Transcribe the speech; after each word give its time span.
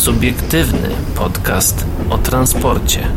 Subiektywny 0.00 0.88
podcast 1.14 1.86
o 2.10 2.18
transporcie. 2.18 3.08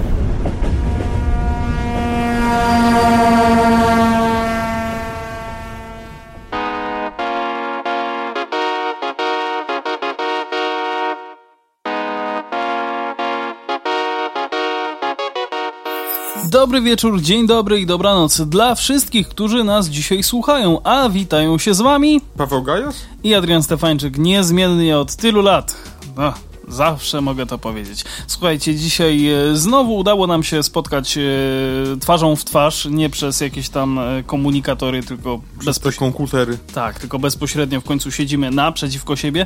Dobry 16.50 16.82
wieczór, 16.82 17.22
dzień 17.22 17.48
dobry 17.48 17.80
i 17.80 17.86
dobranoc 17.86 18.42
dla 18.42 18.76
wszystkich, 18.76 19.28
którzy 19.28 19.64
nas 19.64 19.88
dzisiaj 19.88 20.24
słuchają, 20.24 20.84
a 20.84 21.10
witają 21.10 21.58
się 21.58 21.74
z 21.74 21.82
wami 21.82 22.22
Paweł 22.38 22.64
Gajos? 22.64 22.96
i 23.24 23.36
Adrian 23.36 23.64
Stefańczyk, 23.64 24.18
niezmiennie 24.18 24.98
od 24.98 25.16
tylu 25.16 25.42
lat. 25.42 25.76
No, 26.18 26.34
Zawsze 26.68 27.22
mogę 27.22 27.46
to 27.46 27.58
powiedzieć. 27.58 28.04
Słuchajcie, 28.28 28.76
dzisiaj 28.76 29.28
e, 29.28 29.56
znowu 29.56 29.96
udało 29.96 30.28
nam 30.28 30.44
się 30.44 30.64
spotkać 30.64 31.18
e, 31.18 31.22
twarzą 32.00 32.36
w 32.36 32.46
twarz, 32.46 32.86
nie 32.86 33.10
przez 33.10 33.42
jakieś 33.42 33.70
tam 33.70 34.00
e, 34.00 34.24
komunikatory, 34.26 35.04
tylko 35.04 35.40
Przez 35.60 35.80
te 35.80 35.92
komputery. 35.92 36.58
Tak, 36.74 37.00
tylko 37.00 37.20
bezpośrednio 37.20 37.82
w 37.82 37.84
końcu 37.84 38.12
siedzimy 38.12 38.52
naprzeciwko 38.52 39.16
siebie. 39.16 39.46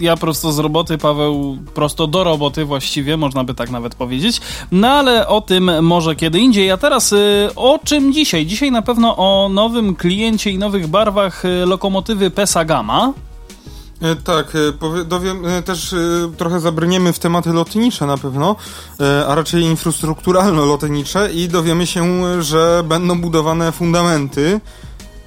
Ja 0.00 0.16
prosto 0.16 0.52
z 0.52 0.58
roboty, 0.58 0.98
Paweł 0.98 1.58
prosto 1.74 2.06
do 2.06 2.24
roboty 2.24 2.64
właściwie, 2.64 3.16
można 3.16 3.44
by 3.44 3.54
tak 3.54 3.70
nawet 3.70 3.94
powiedzieć. 3.94 4.40
No 4.72 4.88
ale 4.88 5.28
o 5.28 5.40
tym 5.40 5.84
może 5.84 6.16
kiedy 6.16 6.38
indziej. 6.38 6.70
A 6.70 6.76
teraz 6.76 7.14
o 7.56 7.80
czym 7.84 8.12
dzisiaj? 8.12 8.46
Dzisiaj 8.46 8.70
na 8.70 8.82
pewno 8.82 9.16
o 9.16 9.48
nowym 9.48 9.94
kliencie 9.94 10.50
i 10.50 10.58
nowych 10.58 10.86
barwach 10.86 11.42
lokomotywy 11.66 12.30
Pesa 12.30 12.64
Gama. 12.64 13.12
E, 13.30 13.33
tak, 14.24 14.52
e, 14.54 15.04
dowiem, 15.04 15.46
e, 15.46 15.62
też 15.62 15.94
trochę 16.36 16.60
zabrniemy 16.60 17.12
w 17.12 17.18
tematy 17.18 17.52
lotnicze 17.52 18.06
na 18.06 18.18
pewno, 18.18 18.56
a 19.28 19.34
raczej 19.34 19.62
infrastrukturalno-lotnicze 19.62 21.32
i 21.32 21.48
dowiemy 21.48 21.86
się, 21.86 22.24
że 22.42 22.82
będą 22.88 23.20
budowane 23.20 23.72
fundamenty 23.72 24.60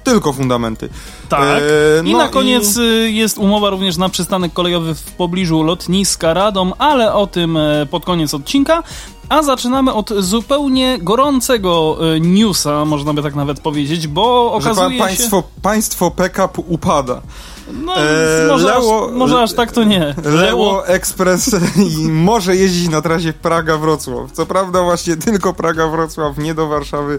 tylko 0.04 0.32
fundamenty. 0.32 0.88
Tak. 1.28 1.42
E, 1.42 1.62
no 2.02 2.10
I 2.10 2.14
na 2.14 2.28
koniec 2.28 2.78
i... 3.08 3.16
jest 3.16 3.38
umowa 3.38 3.70
również 3.70 3.96
na 3.96 4.08
przystanek 4.08 4.52
kolejowy 4.52 4.94
w 4.94 5.02
pobliżu 5.02 5.62
lotniska 5.62 6.34
Radom, 6.34 6.72
ale 6.78 7.14
o 7.14 7.26
tym 7.26 7.58
pod 7.90 8.04
koniec 8.04 8.34
odcinka. 8.34 8.82
A 9.28 9.42
zaczynamy 9.42 9.92
od 9.92 10.10
zupełnie 10.18 10.98
gorącego 11.02 11.98
newsa, 12.20 12.84
można 12.84 13.12
by 13.12 13.22
tak 13.22 13.34
nawet 13.34 13.60
powiedzieć, 13.60 14.06
bo 14.06 14.52
okazuje 14.52 14.90
że 14.90 15.04
państwo, 15.04 15.36
się... 15.36 15.60
Państwo 15.62 16.10
PKP 16.10 16.62
upada. 16.68 17.22
No, 17.72 17.96
e, 17.96 18.46
może, 18.48 18.66
Leło, 18.66 19.06
aż, 19.06 19.12
może 19.12 19.42
aż 19.42 19.52
tak 19.52 19.72
to 19.72 19.84
nie. 19.84 20.14
Leło 20.24 20.86
Express 20.86 21.56
i 21.98 22.08
może 22.08 22.56
jeździć 22.56 22.88
na 22.88 23.02
trasie 23.02 23.32
Praga-Wrocław. 23.32 24.32
Co 24.32 24.46
prawda 24.46 24.82
właśnie 24.82 25.16
tylko 25.16 25.52
Praga-Wrocław, 25.52 26.38
nie 26.38 26.54
do 26.54 26.68
Warszawy, 26.68 27.18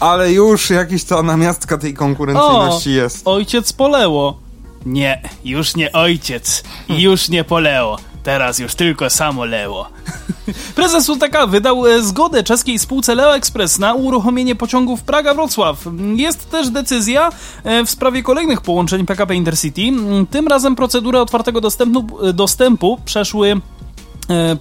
ale 0.00 0.32
już 0.32 0.70
jakieś 0.70 1.04
ta 1.04 1.22
namiastka 1.22 1.78
tej 1.78 1.94
konkurencyjności 1.94 2.90
o, 2.90 3.02
jest. 3.02 3.22
Ojciec 3.24 3.72
poleło. 3.72 4.38
Nie, 4.86 5.22
już 5.44 5.76
nie 5.76 5.92
ojciec. 5.92 6.64
Już 6.88 7.28
nie 7.28 7.44
poleło. 7.44 7.98
Teraz 8.22 8.58
już 8.58 8.74
tylko 8.74 9.10
samo 9.10 9.44
leło. 9.44 9.88
Prezes 10.74 11.08
UTK 11.08 11.46
wydał 11.48 11.86
e, 11.86 12.02
zgodę 12.02 12.42
czeskiej 12.42 12.78
spółce 12.78 13.14
Leo 13.14 13.36
Express 13.36 13.78
na 13.78 13.94
uruchomienie 13.94 14.54
pociągów 14.54 15.04
Praga-Wrocław. 15.04 15.76
Jest 16.16 16.50
też 16.50 16.70
decyzja 16.70 17.30
e, 17.64 17.84
w 17.84 17.90
sprawie 17.90 18.22
kolejnych 18.22 18.60
połączeń 18.60 19.06
PKP 19.06 19.34
Intercity. 19.34 19.82
Tym 20.30 20.48
razem 20.48 20.76
procedurę 20.76 21.20
otwartego 21.20 21.60
dostępu, 21.60 22.26
e, 22.28 22.32
dostępu 22.32 22.98
przeszły 23.04 23.60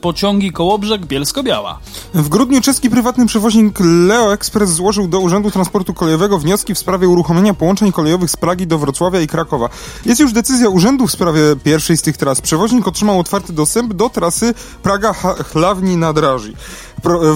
pociągi 0.01 0.51
Kołobrzeg 0.51 1.05
Bielsko-Biała. 1.05 1.79
W 2.13 2.29
grudniu 2.29 2.61
czeski 2.61 2.89
prywatny 2.89 3.25
przewoźnik 3.25 3.79
Leo 3.79 4.33
Express 4.33 4.69
złożył 4.69 5.07
do 5.07 5.19
Urzędu 5.19 5.51
Transportu 5.51 5.93
Kolejowego 5.93 6.39
wnioski 6.39 6.75
w 6.75 6.79
sprawie 6.79 7.07
uruchomienia 7.07 7.53
połączeń 7.53 7.91
kolejowych 7.91 8.31
z 8.31 8.37
Pragi 8.37 8.67
do 8.67 8.77
Wrocławia 8.77 9.21
i 9.21 9.27
Krakowa. 9.27 9.69
Jest 10.05 10.19
już 10.19 10.33
decyzja 10.33 10.69
urzędu 10.69 11.07
w 11.07 11.11
sprawie 11.11 11.41
pierwszej 11.63 11.97
z 11.97 12.01
tych 12.01 12.17
tras. 12.17 12.41
Przewoźnik 12.41 12.87
otrzymał 12.87 13.19
otwarty 13.19 13.53
dostęp 13.53 13.93
do 13.93 14.09
trasy 14.09 14.53
Praga-Chlawni 14.83 15.97
na 15.97 16.13
Draży. 16.13 16.53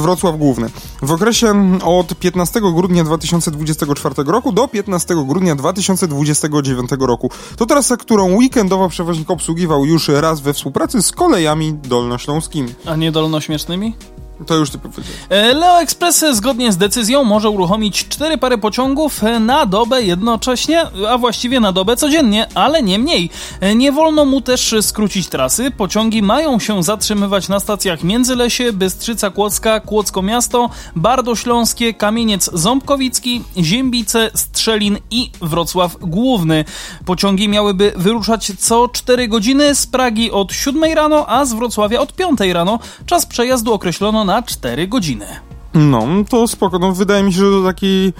Wrocław 0.01 0.37
Główny. 0.37 0.69
W 1.01 1.11
okresie 1.11 1.79
od 1.83 2.15
15 2.15 2.61
grudnia 2.61 3.03
2024 3.03 4.15
roku 4.27 4.51
do 4.51 4.67
15 4.67 5.15
grudnia 5.27 5.55
2029 5.55 6.89
roku. 6.99 7.29
To 7.57 7.65
trasa, 7.65 7.97
którą 7.97 8.35
weekendowo 8.35 8.89
przewoźnik 8.89 9.31
obsługiwał 9.31 9.85
już 9.85 10.07
raz 10.07 10.41
we 10.41 10.53
współpracy 10.53 11.01
z 11.01 11.11
kolejami 11.11 11.73
dolnośląskimi. 11.73 12.73
A 12.85 12.95
nie 12.95 13.11
dolnośmiesznymi? 13.11 13.93
To 14.47 14.55
już 14.55 14.69
ty. 14.69 14.79
E, 15.29 15.53
Leo 15.53 15.81
Express 15.81 16.25
zgodnie 16.31 16.71
z 16.71 16.77
decyzją 16.77 17.23
może 17.23 17.49
uruchomić 17.49 18.07
cztery 18.07 18.37
pary 18.37 18.57
pociągów 18.57 19.21
na 19.39 19.65
dobę 19.65 20.03
jednocześnie, 20.03 20.85
a 21.09 21.17
właściwie 21.17 21.59
na 21.59 21.71
dobę 21.71 21.95
codziennie, 21.95 22.47
ale 22.55 22.83
nie 22.83 22.99
mniej. 22.99 23.29
E, 23.59 23.75
nie 23.75 23.91
wolno 23.91 24.25
mu 24.25 24.41
też 24.41 24.75
skrócić 24.81 25.27
trasy. 25.27 25.71
Pociągi 25.71 26.21
mają 26.21 26.59
się 26.59 26.83
zatrzymywać 26.83 27.47
na 27.47 27.59
stacjach 27.59 28.03
Międzylesie, 28.03 28.73
Bystrzyca 28.73 29.29
Kłodzka, 29.29 29.79
Kłodzko 29.79 30.21
Miasto, 30.21 30.69
Bardo 30.95 31.35
Śląskie, 31.35 31.93
Kamieniec 31.93 32.49
Ząbkowicki, 32.53 33.43
Ziembice, 33.57 34.31
Strzelin 34.33 34.97
i 35.11 35.31
Wrocław 35.41 35.97
Główny. 36.01 36.65
Pociągi 37.05 37.49
miałyby 37.49 37.93
wyruszać 37.95 38.51
co 38.59 38.87
4 38.87 39.27
godziny 39.27 39.75
z 39.75 39.87
Pragi 39.87 40.31
od 40.31 40.53
7 40.53 40.83
rano, 40.83 41.29
a 41.29 41.45
z 41.45 41.53
Wrocławia 41.53 41.99
od 41.99 42.13
5 42.13 42.39
rano. 42.39 42.79
Czas 43.05 43.25
przejazdu 43.25 43.73
określono 43.73 44.24
na 44.25 44.41
4 44.41 44.87
godziny. 44.87 45.25
No, 45.73 46.07
to 46.29 46.47
spoko. 46.47 46.79
No, 46.79 46.91
wydaje 46.91 47.23
mi 47.23 47.33
się, 47.33 47.39
że 47.39 47.45
to 47.45 47.63
taki 47.63 48.13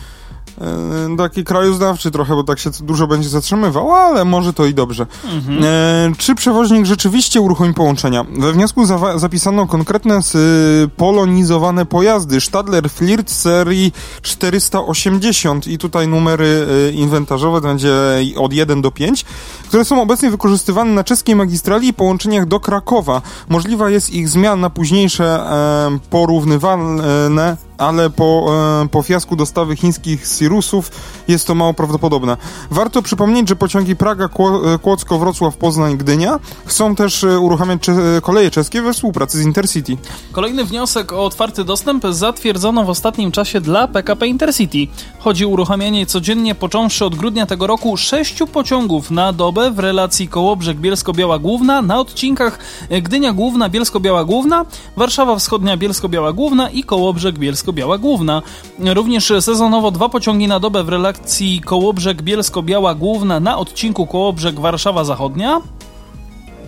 taki 1.17 1.43
krajoznawczy 1.43 2.11
trochę, 2.11 2.35
bo 2.35 2.43
tak 2.43 2.59
się 2.59 2.69
dużo 2.81 3.07
będzie 3.07 3.29
zatrzymywał, 3.29 3.91
ale 3.91 4.25
może 4.25 4.53
to 4.53 4.65
i 4.65 4.73
dobrze. 4.73 5.05
Mhm. 5.33 5.63
E, 5.63 6.11
czy 6.17 6.35
przewoźnik 6.35 6.85
rzeczywiście 6.85 7.41
uruchomi 7.41 7.73
połączenia? 7.73 8.23
We 8.23 8.53
wniosku 8.53 8.85
za 8.85 9.19
zapisano 9.19 9.67
konkretne 9.67 10.19
polonizowane 10.97 11.85
pojazdy 11.85 12.41
Stadler 12.41 12.89
Flirt 12.89 13.31
serii 13.31 13.93
480 14.21 15.67
i 15.67 15.77
tutaj 15.77 16.07
numery 16.07 16.67
e, 16.87 16.91
inwentarzowe 16.91 17.61
to 17.61 17.67
będzie 17.67 17.93
od 18.37 18.53
1 18.53 18.81
do 18.81 18.91
5, 18.91 19.25
które 19.67 19.85
są 19.85 20.01
obecnie 20.01 20.29
wykorzystywane 20.29 20.91
na 20.91 21.03
czeskiej 21.03 21.35
magistrali 21.35 21.87
i 21.87 21.93
połączeniach 21.93 22.45
do 22.45 22.59
Krakowa. 22.59 23.21
Możliwa 23.49 23.89
jest 23.89 24.13
ich 24.13 24.29
zmiana 24.29 24.55
na 24.55 24.69
późniejsze 24.69 25.25
e, 25.25 25.99
porównywalne 26.09 27.57
ale 27.77 28.09
po, 28.09 28.55
e, 28.83 28.87
po 28.87 29.01
fiasku 29.01 29.35
dostawy 29.35 29.75
chińskich 29.75 30.27
Sirusów 30.27 30.91
jest 31.27 31.47
to 31.47 31.55
mało 31.55 31.73
prawdopodobne. 31.73 32.37
Warto 32.71 33.01
przypomnieć, 33.01 33.49
że 33.49 33.55
pociągi 33.55 33.95
Praga, 33.95 34.25
e, 34.25 34.79
Kłodzko, 34.79 35.19
Wrocław, 35.19 35.57
Poznań, 35.57 35.97
Gdynia 35.97 36.39
chcą 36.65 36.95
też 36.95 37.23
e, 37.23 37.39
uruchamiać 37.39 37.81
cze 37.81 37.95
koleje 38.21 38.51
czeskie 38.51 38.81
we 38.81 38.93
współpracy 38.93 39.37
z 39.37 39.41
Intercity. 39.41 39.97
Kolejny 40.31 40.65
wniosek 40.65 41.13
o 41.13 41.25
otwarty 41.25 41.63
dostęp 41.63 42.03
zatwierdzono 42.09 42.83
w 42.83 42.89
ostatnim 42.89 43.31
czasie 43.31 43.61
dla 43.61 43.87
PKP 43.87 44.27
Intercity. 44.27 44.77
Chodzi 45.19 45.45
o 45.45 45.47
uruchamianie 45.47 46.05
codziennie, 46.05 46.55
począwszy 46.55 47.05
od 47.05 47.15
grudnia 47.15 47.45
tego 47.45 47.67
roku, 47.67 47.97
sześciu 47.97 48.47
pociągów 48.47 49.11
na 49.11 49.33
dobę 49.33 49.71
w 49.71 49.79
relacji 49.79 50.27
Kołobrzeg 50.27 50.77
Bielsko-Biała 50.77 51.39
Główna 51.39 51.81
na 51.81 51.99
odcinkach 51.99 52.59
Gdynia 53.01 53.33
Główna, 53.33 53.69
Bielsko-Biała 53.69 54.25
Główna, 54.25 54.65
Warszawa 54.97 55.35
Wschodnia, 55.35 55.77
Bielsko-Biała 55.77 56.33
Główna 56.33 56.69
i 56.69 56.83
Kołobrzeg 56.83 57.39
Bielsko 57.39 57.64
Bielsko-Biała 57.65 57.97
Główna. 57.97 58.41
Również 58.79 59.33
sezonowo 59.39 59.91
dwa 59.91 60.09
pociągi 60.09 60.47
na 60.47 60.59
dobę 60.59 60.83
w 60.83 60.89
relacji 60.89 61.61
Kołobrzeg 61.61 62.21
Bielsko-Biała 62.21 62.95
Główna 62.95 63.39
na 63.39 63.57
odcinku 63.57 64.07
Kołobrzeg 64.07 64.59
Warszawa 64.59 65.03
Zachodnia. 65.03 65.61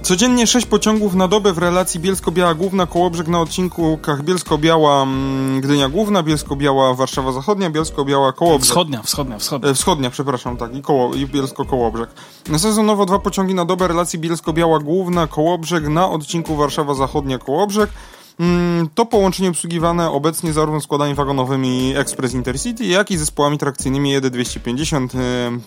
Codziennie 0.01 0.47
sześć 0.47 0.65
pociągów 0.65 1.15
na 1.15 1.27
dobę 1.27 1.53
w 1.53 1.57
relacji 1.57 1.99
Bielsko-Biała 1.99 2.53
Główna, 2.53 2.85
Kołobrzeg 2.85 3.27
na 3.27 3.41
odcinkach 3.41 4.23
Bielsko-Biała 4.23 5.03
mm, 5.03 5.61
Gdynia 5.61 5.89
Główna, 5.89 6.23
Bielsko-Biała 6.23 6.93
Warszawa 6.93 7.31
Zachodnia, 7.31 7.69
Bielsko-Biała 7.69 8.33
Kołobrzeg. 8.33 8.69
Wschodnia, 8.69 9.03
wschodnia, 9.03 9.37
wschodnia. 9.37 9.69
E, 9.69 9.73
wschodnia, 9.73 10.09
przepraszam, 10.09 10.57
tak, 10.57 10.75
i, 10.75 10.81
koło, 10.81 11.13
i 11.13 11.25
Bielsko-Kołobrzeg. 11.25 12.09
Sezonowo 12.57 13.05
dwa 13.05 13.19
pociągi 13.19 13.53
na 13.53 13.65
dobę 13.65 13.87
relacji 13.87 14.19
Bielsko-Biała 14.19 14.79
Główna, 14.79 15.27
Kołobrzeg 15.27 15.87
na 15.87 16.09
odcinku 16.09 16.55
Warszawa 16.55 16.93
Zachodnia, 16.93 17.37
Kołobrzeg. 17.37 17.89
Mm, 18.39 18.89
to 18.95 19.05
połączenie 19.05 19.49
obsługiwane 19.49 20.11
obecnie 20.11 20.53
zarówno 20.53 20.81
składami 20.81 21.15
wagonowymi 21.15 21.93
Express 21.97 22.33
Intercity, 22.33 22.85
jak 22.85 23.11
i 23.11 23.17
zespołami 23.17 23.57
trakcyjnymi 23.57 24.15
ED 24.15 24.27
250 24.29 25.15
y, 25.15 25.17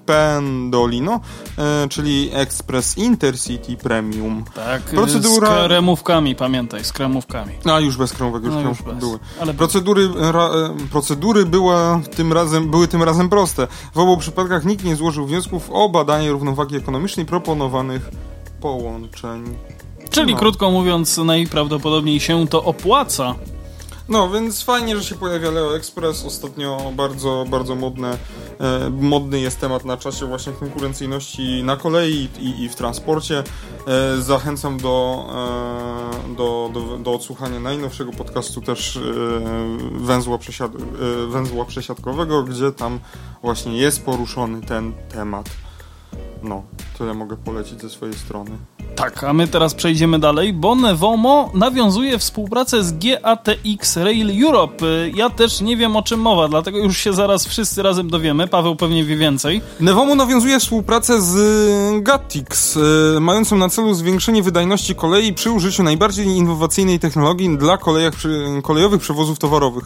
Pendolino, 0.07 1.21
y, 1.85 1.89
czyli 1.89 2.31
Express 2.33 2.99
Intercity 2.99 3.77
Premium. 3.77 4.45
Tak, 4.55 4.83
Procedura... 4.83 5.65
z 5.65 5.67
kremówkami, 5.67 6.37
pamiętaj, 6.37 6.85
z 6.85 6.93
kremówkami. 6.93 7.53
A, 7.65 7.81
już 7.81 7.97
bez 7.97 8.13
kremówek, 8.13 8.45
już, 8.45 8.55
no, 8.55 8.61
już 8.61 8.83
bez. 8.83 8.99
były. 8.99 9.19
Ale 9.41 9.55
Procedury, 9.55 10.09
ra, 10.33 10.51
y, 10.85 10.89
procedury 10.89 11.47
była 11.47 12.01
tym 12.17 12.33
razem, 12.33 12.71
były 12.71 12.89
tym 12.89 13.03
razem 13.03 13.29
proste. 13.29 13.67
W 13.95 13.99
obu 13.99 14.17
przypadkach 14.17 14.65
nikt 14.65 14.85
nie 14.85 14.97
złożył 14.97 15.27
wniosków 15.27 15.71
o 15.71 15.89
badanie 15.89 16.31
równowagi 16.31 16.77
ekonomicznej 16.77 17.27
proponowanych 17.27 18.11
połączeń. 18.61 19.45
Czyli 20.11 20.33
No. 20.33 20.39
krótko 20.39 20.71
mówiąc, 20.71 21.17
najprawdopodobniej 21.19 22.21
się 22.21 22.49
to 22.49 22.65
opłaca. 22.65 23.35
No, 24.09 24.31
więc 24.31 24.63
fajnie, 24.63 24.97
że 24.97 25.05
się 25.05 25.15
pojawia 25.15 25.51
Leo 25.51 25.77
Express. 25.77 26.25
Ostatnio 26.25 26.93
bardzo, 26.97 27.45
bardzo 27.51 27.75
modne, 27.75 28.19
e, 28.61 28.91
modny 28.91 29.41
jest 29.41 29.61
temat 29.61 29.85
na 29.85 29.97
czasie 29.97 30.27
właśnie 30.27 30.53
konkurencyjności 30.53 31.63
na 31.65 31.77
kolei 31.77 32.29
i, 32.41 32.63
i 32.63 32.69
w 32.69 32.75
transporcie. 32.75 33.43
E, 33.87 34.23
zachęcam 34.23 34.79
do, 34.79 35.27
e, 36.33 36.35
do, 36.37 36.71
do, 36.75 36.99
do 36.99 37.13
odsłuchania 37.13 37.61
najnowszego 37.61 38.13
podcastu 38.13 38.61
też 38.61 38.97
e, 38.97 39.01
węzła, 39.93 40.39
przesiad, 40.39 40.73
e, 40.75 41.27
węzła 41.27 41.65
przesiadkowego, 41.65 42.43
gdzie 42.43 42.73
tam 42.73 43.01
właśnie 43.43 43.79
jest 43.79 44.05
poruszony 44.05 44.61
ten 44.61 44.93
temat. 45.13 45.51
No, 46.43 46.63
tyle 46.99 47.15
mogę 47.15 47.37
polecić 47.37 47.81
ze 47.81 47.91
swojej 47.91 48.15
strony. 48.15 48.51
Tak, 48.97 49.25
a 49.25 49.33
my 49.33 49.49
teraz 49.49 49.75
przejdziemy 49.75 50.19
dalej, 50.19 50.53
bo 50.53 50.75
Nevomo 50.75 51.51
nawiązuje 51.55 52.19
współpracę 52.19 52.85
z 52.85 52.93
GATX 52.99 53.97
Rail 53.97 54.45
Europe. 54.45 54.87
Ja 55.15 55.31
też 55.31 55.61
nie 55.61 55.77
wiem 55.77 55.97
o 55.97 56.03
czym 56.03 56.21
mowa, 56.21 56.49
dlatego 56.49 56.79
już 56.79 56.99
się 56.99 57.13
zaraz 57.13 57.47
wszyscy 57.47 57.83
razem 57.83 58.11
dowiemy. 58.11 58.49
Paweł 58.49 58.77
pewnie 58.77 59.05
wie 59.05 59.17
więcej. 59.17 59.63
Nevomo 59.81 60.15
nawiązuje 60.15 60.61
współpracę 60.61 61.21
z 61.23 62.03
Gatix, 62.03 62.77
y, 62.77 62.81
mającą 63.21 63.57
na 63.57 63.69
celu 63.69 63.95
zwiększenie 63.95 64.43
wydajności 64.43 64.95
kolei 64.95 65.35
przy 65.35 65.51
użyciu 65.51 65.83
najbardziej 65.83 66.27
innowacyjnej 66.27 66.99
technologii 66.99 67.59
dla 67.59 67.79
kolejowych 68.63 69.01
przewozów 69.01 69.39
towarowych. 69.39 69.85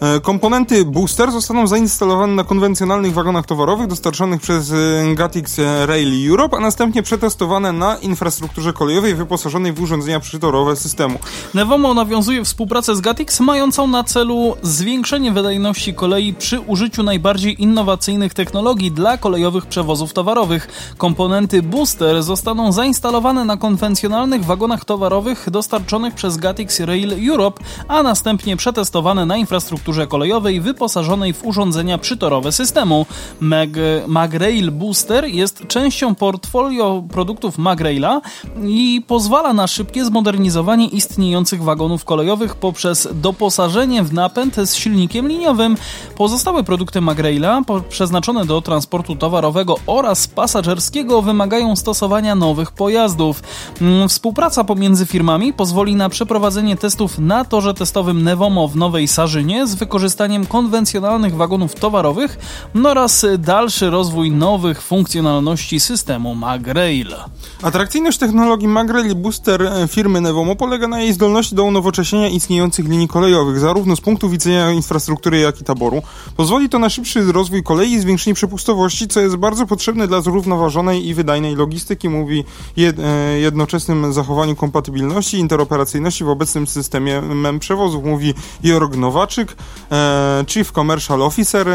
E, 0.00 0.20
Komponenty 0.20 0.84
booster 0.84 1.32
zostaną 1.32 1.66
zainstalowane 1.66 2.34
na 2.34 2.44
konwencjonalnych 2.44 3.12
wagonach 3.12 3.46
towarowych 3.46 3.86
dostarczonych 3.86 4.40
przez 4.40 4.70
y, 4.70 5.14
Gatix 5.14 5.58
Rail 5.94 6.30
Europe, 6.30 6.56
a 6.56 6.60
następnie 6.60 7.02
przetestowane 7.02 7.72
na 7.72 7.96
infrastrukturze 7.96 8.72
kolejowej 8.72 9.14
wyposażonej 9.14 9.72
w 9.72 9.82
urządzenia 9.82 10.20
przytorowe 10.20 10.76
systemu. 10.76 11.18
Nevomo 11.54 11.94
nawiązuje 11.94 12.44
współpracę 12.44 12.96
z 12.96 13.00
Gatix 13.00 13.40
mającą 13.40 13.86
na 13.86 14.04
celu 14.04 14.56
zwiększenie 14.62 15.32
wydajności 15.32 15.94
kolei 15.94 16.34
przy 16.34 16.60
użyciu 16.60 17.02
najbardziej 17.02 17.62
innowacyjnych 17.62 18.34
technologii 18.34 18.90
dla 18.90 19.18
kolejowych 19.18 19.66
przewozów 19.66 20.12
towarowych. 20.12 20.94
Komponenty 20.98 21.62
booster 21.62 22.22
zostaną 22.22 22.72
zainstalowane 22.72 23.44
na 23.44 23.56
konwencjonalnych 23.56 24.44
wagonach 24.44 24.84
towarowych 24.84 25.50
dostarczonych 25.50 26.14
przez 26.14 26.36
Gatix 26.36 26.80
Rail 26.80 27.30
Europe, 27.30 27.64
a 27.88 28.02
następnie 28.02 28.56
przetestowane 28.56 29.26
na 29.26 29.36
infrastrukturze 29.36 30.06
kolejowej 30.06 30.60
wyposażonej 30.60 31.32
w 31.32 31.44
urządzenia 31.44 31.98
przytorowe 31.98 32.52
systemu. 32.52 33.06
Mag, 33.40 33.70
MagRail 34.06 34.70
Booster 34.70 35.24
jest 35.24 35.66
częścią 35.68 35.83
portfolio 36.18 37.02
produktów 37.10 37.58
MagRaila 37.58 38.20
i 38.66 39.02
pozwala 39.06 39.52
na 39.52 39.66
szybkie 39.66 40.04
zmodernizowanie 40.04 40.86
istniejących 40.86 41.62
wagonów 41.62 42.04
kolejowych 42.04 42.54
poprzez 42.54 43.08
doposażenie 43.14 44.02
w 44.02 44.12
napęd 44.12 44.56
z 44.56 44.74
silnikiem 44.74 45.28
liniowym. 45.28 45.76
Pozostałe 46.16 46.64
produkty 46.64 47.00
MagRaila 47.00 47.62
przeznaczone 47.88 48.44
do 48.44 48.62
transportu 48.62 49.16
towarowego 49.16 49.76
oraz 49.86 50.28
pasażerskiego 50.28 51.22
wymagają 51.22 51.76
stosowania 51.76 52.34
nowych 52.34 52.72
pojazdów. 52.72 53.42
Mm, 53.80 54.08
Współpraca 54.08 54.64
pomiędzy 54.64 55.06
firmami 55.06 55.52
pozwoli 55.52 55.96
na 55.96 56.08
przeprowadzenie 56.08 56.76
testów 56.76 57.18
na 57.18 57.44
torze 57.44 57.74
testowym 57.74 58.22
Nevomo 58.22 58.68
w 58.68 58.76
Nowej 58.76 59.08
Sarzynie 59.08 59.66
z 59.66 59.74
wykorzystaniem 59.74 60.46
konwencjonalnych 60.46 61.36
wagonów 61.36 61.74
towarowych 61.74 62.38
no 62.74 62.90
oraz 62.90 63.26
dalszy 63.38 63.90
rozwój 63.90 64.30
nowych 64.30 64.82
funkcjonalności 64.82 65.73
systemu 65.80 66.34
MagRail. 66.34 67.14
Atrakcyjność 67.62 68.18
technologii 68.18 68.68
Magrel 68.68 69.14
Booster 69.14 69.62
e, 69.62 69.88
firmy 69.88 70.20
Nevomo 70.20 70.56
polega 70.56 70.88
na 70.88 71.00
jej 71.00 71.12
zdolności 71.12 71.54
do 71.54 71.64
unowocześnienia 71.64 72.28
istniejących 72.28 72.88
linii 72.88 73.08
kolejowych, 73.08 73.60
zarówno 73.60 73.96
z 73.96 74.00
punktu 74.00 74.28
widzenia 74.28 74.70
infrastruktury, 74.70 75.38
jak 75.38 75.60
i 75.60 75.64
taboru. 75.64 76.02
Pozwoli 76.36 76.68
to 76.68 76.78
na 76.78 76.90
szybszy 76.90 77.32
rozwój 77.32 77.62
kolei 77.62 77.92
i 77.92 78.00
zwiększenie 78.00 78.34
przepustowości, 78.34 79.08
co 79.08 79.20
jest 79.20 79.36
bardzo 79.36 79.66
potrzebne 79.66 80.08
dla 80.08 80.20
zrównoważonej 80.20 81.06
i 81.06 81.14
wydajnej 81.14 81.56
logistyki, 81.56 82.08
mówi 82.08 82.44
jed, 82.76 82.98
e, 82.98 83.38
jednoczesnym 83.38 84.12
zachowaniu 84.12 84.56
kompatybilności 84.56 85.36
i 85.36 85.40
interoperacyjności 85.40 86.24
w 86.24 86.28
obecnym 86.28 86.66
systemie 86.66 87.20
MEM 87.20 87.58
przewozów, 87.58 88.04
mówi 88.04 88.34
Jorg 88.62 88.96
Nowaczyk, 88.96 89.56
e, 89.92 90.44
Chief 90.48 90.72
Commercial 90.72 91.22
Officer 91.22 91.66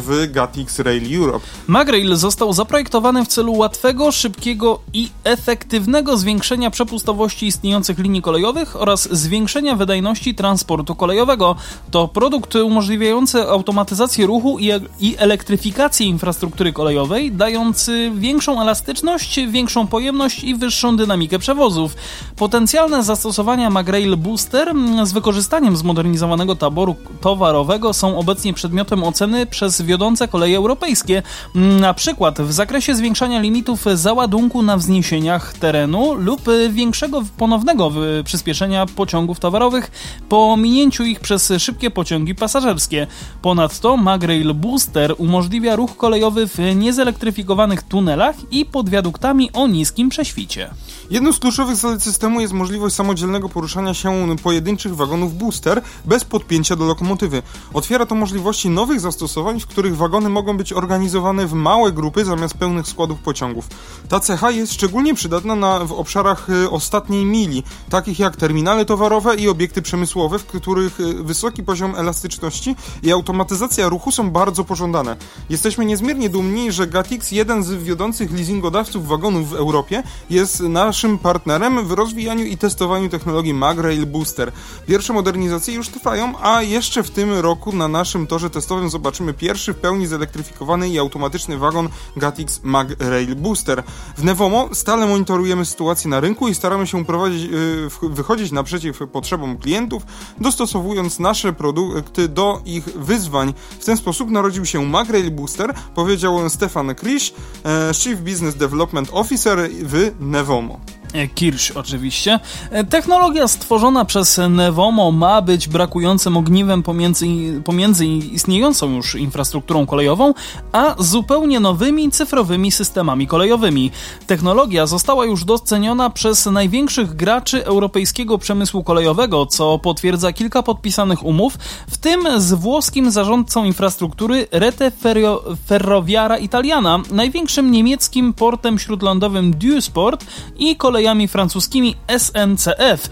w 0.00 0.28
Gatix 0.32 0.78
Rail 0.78 1.16
Europe. 1.16 1.46
MagRail 1.66 2.16
został 2.16 2.52
zaprojektowany 2.52 2.91
w 3.00 3.28
celu 3.28 3.52
łatwego, 3.52 4.12
szybkiego 4.12 4.78
i 4.92 5.10
efektywnego 5.24 6.16
zwiększenia 6.16 6.70
przepustowości 6.70 7.46
istniejących 7.46 7.98
linii 7.98 8.22
kolejowych 8.22 8.82
oraz 8.82 9.08
zwiększenia 9.12 9.76
wydajności 9.76 10.34
transportu 10.34 10.94
kolejowego. 10.94 11.56
To 11.90 12.08
produkt 12.08 12.54
umożliwiający 12.54 13.42
automatyzację 13.42 14.26
ruchu 14.26 14.58
i, 14.58 14.70
i 15.00 15.16
elektryfikację 15.18 16.06
infrastruktury 16.06 16.72
kolejowej, 16.72 17.32
dający 17.32 18.12
większą 18.14 18.60
elastyczność, 18.60 19.40
większą 19.48 19.86
pojemność 19.86 20.44
i 20.44 20.54
wyższą 20.54 20.96
dynamikę 20.96 21.38
przewozów. 21.38 21.94
Potencjalne 22.36 23.02
zastosowania 23.02 23.70
MagRail 23.70 24.16
Booster 24.16 24.68
mm, 24.68 25.06
z 25.06 25.12
wykorzystaniem 25.12 25.76
zmodernizowanego 25.76 26.56
taboru 26.56 26.96
towarowego 27.20 27.92
są 27.92 28.18
obecnie 28.18 28.54
przedmiotem 28.54 29.04
oceny 29.04 29.46
przez 29.46 29.82
wiodące 29.82 30.28
koleje 30.28 30.56
europejskie, 30.56 31.22
Mm, 31.54 31.80
na 31.80 31.94
przykład 31.94 32.40
w 32.40 32.52
zakresie 32.52 32.81
zwiększania 32.90 33.40
limitów 33.40 33.84
załadunku 33.94 34.62
na 34.62 34.76
wzniesieniach 34.76 35.58
terenu 35.58 36.14
lub 36.14 36.42
większego 36.70 37.22
ponownego 37.36 37.92
przyspieszenia 38.24 38.86
pociągów 38.86 39.40
towarowych 39.40 39.90
po 40.28 40.56
minięciu 40.56 41.04
ich 41.04 41.20
przez 41.20 41.52
szybkie 41.58 41.90
pociągi 41.90 42.34
pasażerskie. 42.34 43.06
Ponadto 43.42 43.96
MagRail 43.96 44.54
Booster 44.54 45.14
umożliwia 45.18 45.76
ruch 45.76 45.96
kolejowy 45.96 46.46
w 46.46 46.58
niezelektryfikowanych 46.76 47.82
tunelach 47.82 48.36
i 48.50 48.66
pod 48.66 48.88
wiaduktami 48.88 49.50
o 49.52 49.66
niskim 49.66 50.08
prześwicie. 50.08 50.70
Jedną 51.10 51.32
z 51.32 51.38
kluczowych 51.38 51.76
zalet 51.76 52.02
systemu 52.02 52.40
jest 52.40 52.52
możliwość 52.52 52.94
samodzielnego 52.94 53.48
poruszania 53.48 53.94
się 53.94 54.36
pojedynczych 54.42 54.96
wagonów 54.96 55.38
booster 55.38 55.82
bez 56.04 56.24
podpięcia 56.24 56.76
do 56.76 56.84
lokomotywy. 56.84 57.42
Otwiera 57.74 58.06
to 58.06 58.14
możliwości 58.14 58.70
nowych 58.70 59.00
zastosowań, 59.00 59.60
w 59.60 59.66
których 59.66 59.96
wagony 59.96 60.28
mogą 60.28 60.56
być 60.56 60.72
organizowane 60.72 61.46
w 61.46 61.52
małe 61.52 61.92
grupy 61.92 62.24
zamiast 62.24 62.54
pełnych 62.54 62.71
składów 62.84 63.18
pociągów. 63.18 63.68
Ta 64.08 64.20
cecha 64.20 64.50
jest 64.50 64.72
szczególnie 64.72 65.14
przydatna 65.14 65.54
na, 65.54 65.84
w 65.84 65.92
obszarach 65.92 66.50
y, 66.50 66.70
ostatniej 66.70 67.24
mili, 67.24 67.62
takich 67.90 68.18
jak 68.18 68.36
terminale 68.36 68.84
towarowe 68.84 69.36
i 69.36 69.48
obiekty 69.48 69.82
przemysłowe, 69.82 70.38
w 70.38 70.46
których 70.46 71.00
y, 71.00 71.14
wysoki 71.14 71.62
poziom 71.62 71.94
elastyczności 71.96 72.76
i 73.02 73.12
automatyzacja 73.12 73.88
ruchu 73.88 74.10
są 74.10 74.30
bardzo 74.30 74.64
pożądane. 74.64 75.16
Jesteśmy 75.50 75.84
niezmiernie 75.84 76.28
dumni, 76.28 76.72
że 76.72 76.86
Gatix, 76.86 77.32
jeden 77.32 77.64
z 77.64 77.70
wiodących 77.70 78.32
leasingodawców 78.32 79.08
wagonów 79.08 79.50
w 79.50 79.54
Europie, 79.54 80.02
jest 80.30 80.60
naszym 80.60 81.18
partnerem 81.18 81.86
w 81.86 81.92
rozwijaniu 81.92 82.44
i 82.44 82.56
testowaniu 82.56 83.08
technologii 83.08 83.54
MagRail 83.54 84.06
Booster. 84.06 84.52
Pierwsze 84.86 85.12
modernizacje 85.12 85.74
już 85.74 85.88
trwają, 85.88 86.34
a 86.42 86.62
jeszcze 86.62 87.02
w 87.02 87.10
tym 87.10 87.32
roku 87.32 87.72
na 87.72 87.88
naszym 87.88 88.26
torze 88.26 88.50
testowym 88.50 88.90
zobaczymy 88.90 89.34
pierwszy 89.34 89.72
w 89.72 89.76
pełni 89.76 90.06
zelektryfikowany 90.06 90.88
i 90.88 90.98
automatyczny 90.98 91.58
wagon 91.58 91.88
Gatix 92.16 92.60
MagRail 92.62 93.36
Booster. 93.36 93.82
W 94.16 94.24
Nevomo 94.24 94.68
stale 94.72 95.06
monitorujemy 95.06 95.64
sytuację 95.64 96.10
na 96.10 96.20
rynku 96.20 96.48
i 96.48 96.54
staramy 96.54 96.86
się 96.86 97.04
prowadzić, 97.04 97.48
w- 97.90 98.08
wychodzić 98.14 98.52
naprzeciw 98.52 98.98
potrzebom 99.12 99.58
klientów, 99.58 100.02
dostosowując 100.40 101.18
nasze 101.18 101.52
produkty 101.52 102.28
do 102.28 102.60
ich 102.64 102.84
wyzwań. 102.84 103.54
W 103.80 103.84
ten 103.84 103.96
sposób 103.96 104.30
narodził 104.30 104.66
się 104.66 104.84
MagRail 104.86 105.30
Booster, 105.30 105.74
powiedział 105.94 106.50
Stefan 106.50 106.94
Krisz, 106.94 107.34
e, 107.64 107.94
Chief 107.94 108.20
Business 108.20 108.54
Development 108.54 109.08
Officer 109.12 109.58
w 109.82 110.12
Nevomo. 110.20 110.80
E, 111.12 111.28
Kirsch 111.28 111.76
oczywiście. 111.76 112.38
E, 112.70 112.84
Technologia 112.84 113.48
stworzona 113.48 114.04
przez 114.04 114.40
Nevomo 114.50 115.12
ma 115.12 115.42
być 115.42 115.68
brakującym 115.68 116.36
ogniwem 116.36 116.82
pomiędzy, 116.82 117.26
pomiędzy 117.64 118.06
istniejącą 118.06 118.94
już 118.94 119.14
infrastrukturą 119.14 119.86
kolejową, 119.86 120.34
a 120.72 120.94
zupełnie 120.98 121.60
nowymi 121.60 122.10
cyfrowymi 122.10 122.72
systemami 122.72 123.26
kolejowymi. 123.26 123.90
Technologia 124.26 124.86
została 124.86 125.24
już 125.24 125.44
doceniona 125.44 126.10
przez 126.10 126.46
największych 126.46 127.16
graczy 127.16 127.64
europejskiego 127.64 128.38
przemysłu 128.38 128.84
kolejowego, 128.84 129.46
co 129.46 129.78
potwierdza 129.78 130.32
kilka 130.32 130.62
podpisanych 130.62 131.24
umów, 131.24 131.58
w 131.90 131.98
tym 131.98 132.28
z 132.36 132.52
włoskim 132.52 133.10
zarządcą 133.10 133.64
infrastruktury 133.64 134.46
Rete 134.50 134.90
Ferro, 134.90 135.42
Ferroviara 135.66 136.38
Italiana, 136.38 137.00
największym 137.10 137.70
niemieckim 137.70 138.32
portem 138.32 138.78
śródlądowym 138.78 139.50
Duesport 139.50 140.24
i 140.58 140.76
kolejami 141.02 141.28
francuskimi 141.28 141.94
SNCF. 142.18 143.08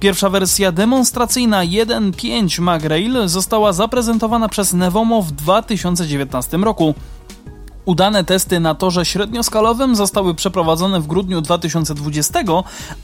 Pierwsza 0.00 0.30
wersja 0.30 0.72
demonstracyjna 0.72 1.60
1.5 1.66 2.60
MagRail 2.60 3.28
została 3.28 3.72
zaprezentowana 3.72 4.48
przez 4.48 4.72
Nevomo 4.72 5.22
w 5.22 5.32
2019 5.32 6.56
roku. 6.56 6.94
Udane 7.84 8.24
testy 8.24 8.60
na 8.60 8.74
torze 8.74 9.04
średnioskalowym 9.04 9.96
zostały 9.96 10.34
przeprowadzone 10.34 11.00
w 11.00 11.06
grudniu 11.06 11.40
2020, 11.40 12.40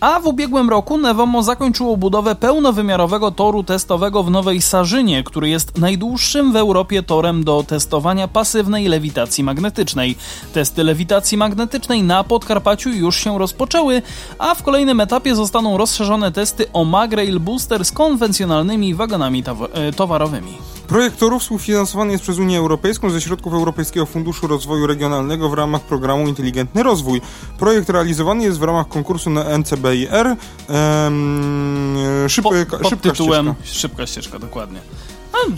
a 0.01 0.21
w 0.21 0.27
ubiegłym 0.27 0.71
roku 0.71 0.99
Nevomo 0.99 1.43
zakończyło 1.43 1.97
budowę 1.97 2.35
pełnowymiarowego 2.35 3.31
toru 3.31 3.65
testowego 3.65 4.23
w 4.23 4.31
Nowej 4.31 4.63
Sarzynie, 4.63 5.25
który 5.25 5.49
jest 5.49 5.79
najdłuższym 5.79 6.53
w 6.53 6.57
Europie 6.57 7.03
torem 7.03 7.45
do 7.45 7.65
testowania 7.67 8.29
pasywnej 8.29 8.89
lewitacji 8.89 9.45
magnetycznej. 9.45 10.17
Testy 10.53 10.85
lewitacji 10.85 11.39
magnetycznej 11.39 12.03
na 12.03 12.25
Podkarpaciu 12.25 12.91
już 12.91 13.17
się 13.17 13.39
rozpoczęły, 13.39 14.03
a 14.39 14.55
w 14.55 14.63
kolejnym 14.63 15.01
etapie 15.01 15.35
zostaną 15.35 15.77
rozszerzone 15.77 16.33
testy 16.33 16.73
o 16.73 16.85
Magrail 16.85 17.41
Booster 17.41 17.85
z 17.85 17.93
konwencjonalnymi 17.93 18.95
wagonami 18.95 19.43
e, 19.73 19.93
towarowymi. 19.93 20.80
Projekt 20.90 21.18
toru 21.18 21.38
współfinansowany 21.38 22.12
jest 22.12 22.23
przez 22.23 22.38
Unię 22.38 22.59
Europejską 22.59 23.11
ze 23.11 23.20
środków 23.20 23.54
Europejskiego 23.54 24.06
Funduszu 24.06 24.47
Rozwoju 24.47 24.87
Regionalnego 24.87 25.49
w 25.49 25.54
ramach 25.54 25.82
programu 25.82 26.28
Inteligentny 26.28 26.82
Rozwój. 26.82 27.20
Projekt 27.59 27.90
realizowany 27.90 28.44
jest 28.44 28.59
w 28.59 28.62
ramach 28.62 28.88
konkursu 28.88 29.30
na 29.30 29.59
NCBIR. 29.59 30.26
Ehm, 30.68 31.99
szybka, 32.28 32.50
pod, 32.50 32.80
pod 32.80 32.88
szybka 32.88 33.11
tytułem 33.11 33.54
ścieżka. 33.62 33.78
Szybka 33.80 34.06
ścieżka, 34.06 34.38
dokładnie. 34.38 34.80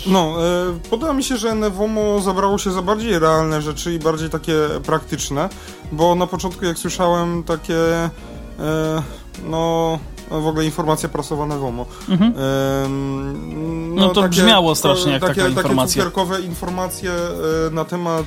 No, 0.06 0.36
e, 0.46 0.88
podoba 0.90 1.12
mi 1.12 1.24
się, 1.24 1.36
że 1.36 1.54
Nevomo 1.54 2.20
zabrało 2.20 2.58
się 2.58 2.70
za 2.70 2.82
bardziej 2.82 3.18
realne 3.18 3.62
rzeczy 3.62 3.94
i 3.94 3.98
bardziej 3.98 4.30
takie 4.30 4.54
praktyczne, 4.84 5.48
bo 5.92 6.14
na 6.14 6.26
początku 6.26 6.64
jak 6.64 6.78
słyszałem 6.78 7.42
takie 7.42 7.78
e, 7.84 8.10
no 9.44 9.98
w 10.40 10.46
ogóle 10.46 10.64
informacja 10.64 11.08
prasowa 11.08 11.46
Nevomo. 11.46 11.86
Mhm. 12.08 12.34
no, 13.94 14.06
no, 14.06 14.08
to 14.08 14.22
takie, 14.22 14.28
brzmiało 14.28 14.74
strasznie 14.74 15.12
jak 15.12 15.22
takie, 15.22 15.34
taka 15.34 15.48
informacja. 15.48 16.10
Takie 16.10 16.46
informacje 16.46 17.10
e, 17.10 17.70
na 17.70 17.84
temat 17.84 18.26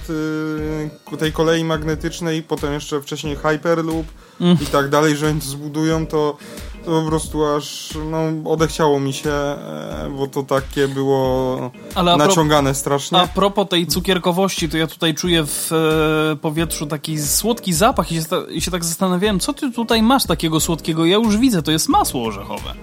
e, 1.14 1.18
tej 1.18 1.32
kolei 1.32 1.64
magnetycznej, 1.64 2.44
potem 2.44 2.74
jeszcze 2.74 3.02
wcześniej 3.02 3.36
Hyperloop 3.36 4.06
mm. 4.42 4.58
i 4.62 4.66
tak 4.66 4.90
dalej, 4.90 5.18
że 5.18 5.28
oni 5.28 5.42
to 5.42 5.48
zbudują, 5.48 6.08
to 6.08 6.38
to 6.86 7.02
po 7.02 7.08
prostu 7.08 7.46
aż 7.46 7.94
no, 8.12 8.52
odechciało 8.52 9.00
mi 9.00 9.14
się, 9.14 9.30
e, 9.30 10.12
bo 10.18 10.28
to 10.28 10.44
takie 10.44 10.88
było 10.88 11.72
Ale 11.96 12.18
naciągane 12.18 12.70
pro, 12.70 12.80
strasznie. 12.80 13.18
A 13.18 13.28
propos 13.28 13.70
tej 13.70 13.88
cukierkowości, 13.88 14.70
to 14.70 14.78
ja 14.78 14.88
tutaj 14.88 15.14
czuję 15.14 15.44
w 15.46 15.72
e, 15.72 16.36
powietrzu 16.36 16.86
taki 16.86 17.20
słodki 17.20 17.74
zapach 17.74 18.12
i 18.12 18.16
się, 18.16 18.26
i 18.50 18.62
się, 18.62 18.72
tak 18.72 18.86
zastanawiałem, 18.86 19.40
co 19.40 19.54
ty 19.54 19.72
tutaj 19.72 20.02
masz 20.02 20.26
takiego 20.26 20.60
słodkiego? 20.60 21.06
Ja 21.06 21.16
już 21.16 21.38
widzę, 21.38 21.62
to 21.62 21.72
jest 21.72 21.90
masło 21.90 22.26
orzechowe. 22.26 22.74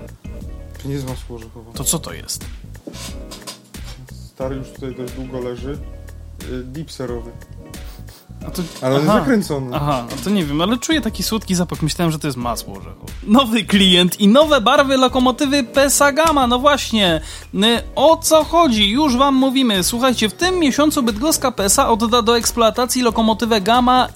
To 0.82 0.88
nie 0.88 0.94
jest 0.94 1.09
masło 1.09 1.37
orzechowe. 1.37 1.73
To 1.75 1.85
co 1.85 1.99
to 1.99 2.12
jest? 2.12 2.44
Stary 4.35 4.56
już 4.56 4.68
tutaj 4.68 4.94
dość 4.94 5.12
długo 5.12 5.40
leży. 5.40 5.78
E, 6.40 6.62
dip 6.64 6.92
serowy. 6.92 7.30
To, 8.50 8.87
ale 8.87 8.96
aha, 8.96 9.18
zakręcony. 9.18 9.76
Aha, 9.76 10.04
no 10.11 10.16
to 10.25 10.30
nie 10.30 10.44
wiem, 10.44 10.61
ale 10.61 10.78
czuję 10.78 11.00
taki 11.00 11.22
słodki 11.22 11.54
zapach. 11.54 11.82
Myślałem, 11.82 12.12
że 12.12 12.18
to 12.18 12.28
jest 12.28 12.37
masło 12.37 12.75
orzechowe. 12.75 13.12
Nowy 13.26 13.64
klient 13.64 14.20
i 14.20 14.28
nowe 14.28 14.61
barwy 14.61 14.96
lokomotywy 14.96 15.64
PESA 15.64 16.12
Gamma. 16.12 16.46
No 16.46 16.58
właśnie, 16.58 17.20
o 17.94 18.16
co 18.16 18.44
chodzi? 18.44 18.90
Już 18.90 19.16
wam 19.16 19.34
mówimy. 19.34 19.84
Słuchajcie, 19.84 20.28
w 20.28 20.32
tym 20.34 20.58
miesiącu 20.58 21.02
bydgoska 21.02 21.52
PESA 21.52 21.88
odda 21.88 22.22
do 22.22 22.37
eksploatacji 22.37 23.02
lokomotywę 23.02 23.61
Gamma 23.61 24.08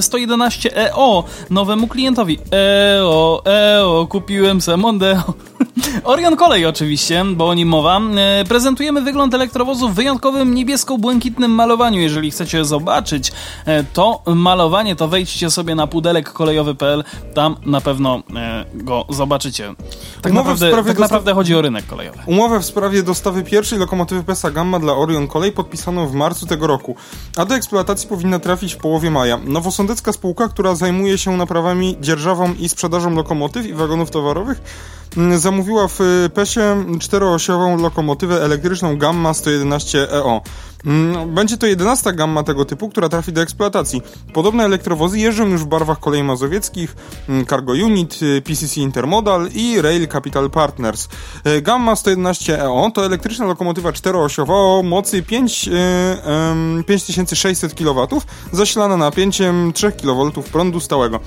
111 0.00 0.76
EO 0.76 1.24
nowemu 1.50 1.88
klientowi. 1.88 2.38
EO, 2.50 3.42
EO, 3.44 4.06
kupiłem 4.10 4.60
se 4.60 4.76
Mondeo. 4.76 5.22
Orion 6.04 6.36
Kolej 6.36 6.66
oczywiście, 6.66 7.24
bo 7.24 7.48
o 7.48 7.54
nim 7.54 7.68
mowa. 7.68 8.00
E, 8.16 8.44
prezentujemy 8.44 9.02
wygląd 9.02 9.34
elektrowozu 9.34 9.88
w 9.88 9.94
wyjątkowym 9.94 10.54
niebiesko-błękitnym 10.54 11.50
malowaniu. 11.50 12.00
Jeżeli 12.00 12.30
chcecie 12.30 12.64
zobaczyć 12.64 13.32
e, 13.66 13.69
to 13.92 14.22
malowanie, 14.26 14.96
to 14.96 15.08
wejdźcie 15.08 15.50
sobie 15.50 15.74
na 15.74 15.86
pudelekkolejowy.pl, 15.86 17.04
tam 17.34 17.56
na 17.66 17.80
pewno 17.80 18.22
e, 18.36 18.64
go 18.74 19.04
zobaczycie. 19.08 19.74
Tak, 20.22 20.32
naprawdę, 20.32 20.70
tak 20.84 20.98
naprawdę, 20.98 21.34
chodzi 21.34 21.54
o 21.54 21.62
rynek 21.62 21.86
kolejowy. 21.86 22.18
Umowę 22.26 22.60
w 22.60 22.64
sprawie 22.64 23.02
dostawy 23.02 23.42
pierwszej 23.42 23.78
lokomotywy 23.78 24.24
PESA 24.24 24.50
Gamma 24.50 24.78
dla 24.78 24.92
Orion 24.92 25.28
Kolej 25.28 25.52
podpisano 25.52 26.06
w 26.06 26.14
marcu 26.14 26.46
tego 26.46 26.66
roku, 26.66 26.96
a 27.36 27.44
do 27.44 27.54
eksploatacji 27.54 28.08
powinna 28.08 28.38
trafić 28.38 28.74
w 28.74 28.76
połowie 28.76 29.10
maja. 29.10 29.38
Nowosądecka 29.44 30.12
spółka, 30.12 30.48
która 30.48 30.74
zajmuje 30.74 31.18
się 31.18 31.36
naprawami, 31.36 31.96
dzierżawą 32.00 32.54
i 32.54 32.68
sprzedażą 32.68 33.14
lokomotyw 33.14 33.66
i 33.66 33.74
wagonów 33.74 34.10
towarowych, 34.10 34.60
zamówiła 35.36 35.88
w 35.88 35.98
PESie 36.34 36.84
czteroosiową 37.00 37.76
lokomotywę 37.76 38.44
elektryczną 38.44 38.98
Gamma 38.98 39.34
111 39.34 40.12
EO. 40.12 40.42
Mm, 40.86 41.34
będzie 41.34 41.56
to 41.56 41.66
11 41.66 42.12
gamma 42.12 42.42
tego 42.42 42.64
typu, 42.64 42.88
która 42.88 43.08
trafi 43.08 43.32
do 43.32 43.42
eksploatacji. 43.42 44.02
Podobne 44.32 44.64
elektrowozy 44.64 45.18
jeżdżą 45.18 45.46
już 45.46 45.60
w 45.60 45.66
barwach 45.66 46.00
kolei 46.00 46.22
mazowieckich, 46.22 46.96
mm, 47.28 47.46
Cargo 47.46 47.72
Unit, 47.72 48.22
y, 48.22 48.42
PCC 48.42 48.80
Intermodal 48.80 49.48
i 49.54 49.82
Rail 49.82 50.08
Capital 50.08 50.50
Partners. 50.50 51.08
Y, 51.46 51.62
gamma 51.62 51.96
111 51.96 52.62
EO 52.62 52.90
to 52.94 53.06
elektryczna 53.06 53.46
lokomotywa 53.46 53.92
czteroosiowa 53.92 54.54
o 54.54 54.82
mocy 54.82 55.22
5, 55.22 55.70
5600 56.86 57.74
kW, 57.74 58.22
zasilana 58.52 58.96
napięciem 58.96 59.72
3 59.72 59.92
kV 59.92 60.30
prądu 60.52 60.80
stałego. 60.80 61.20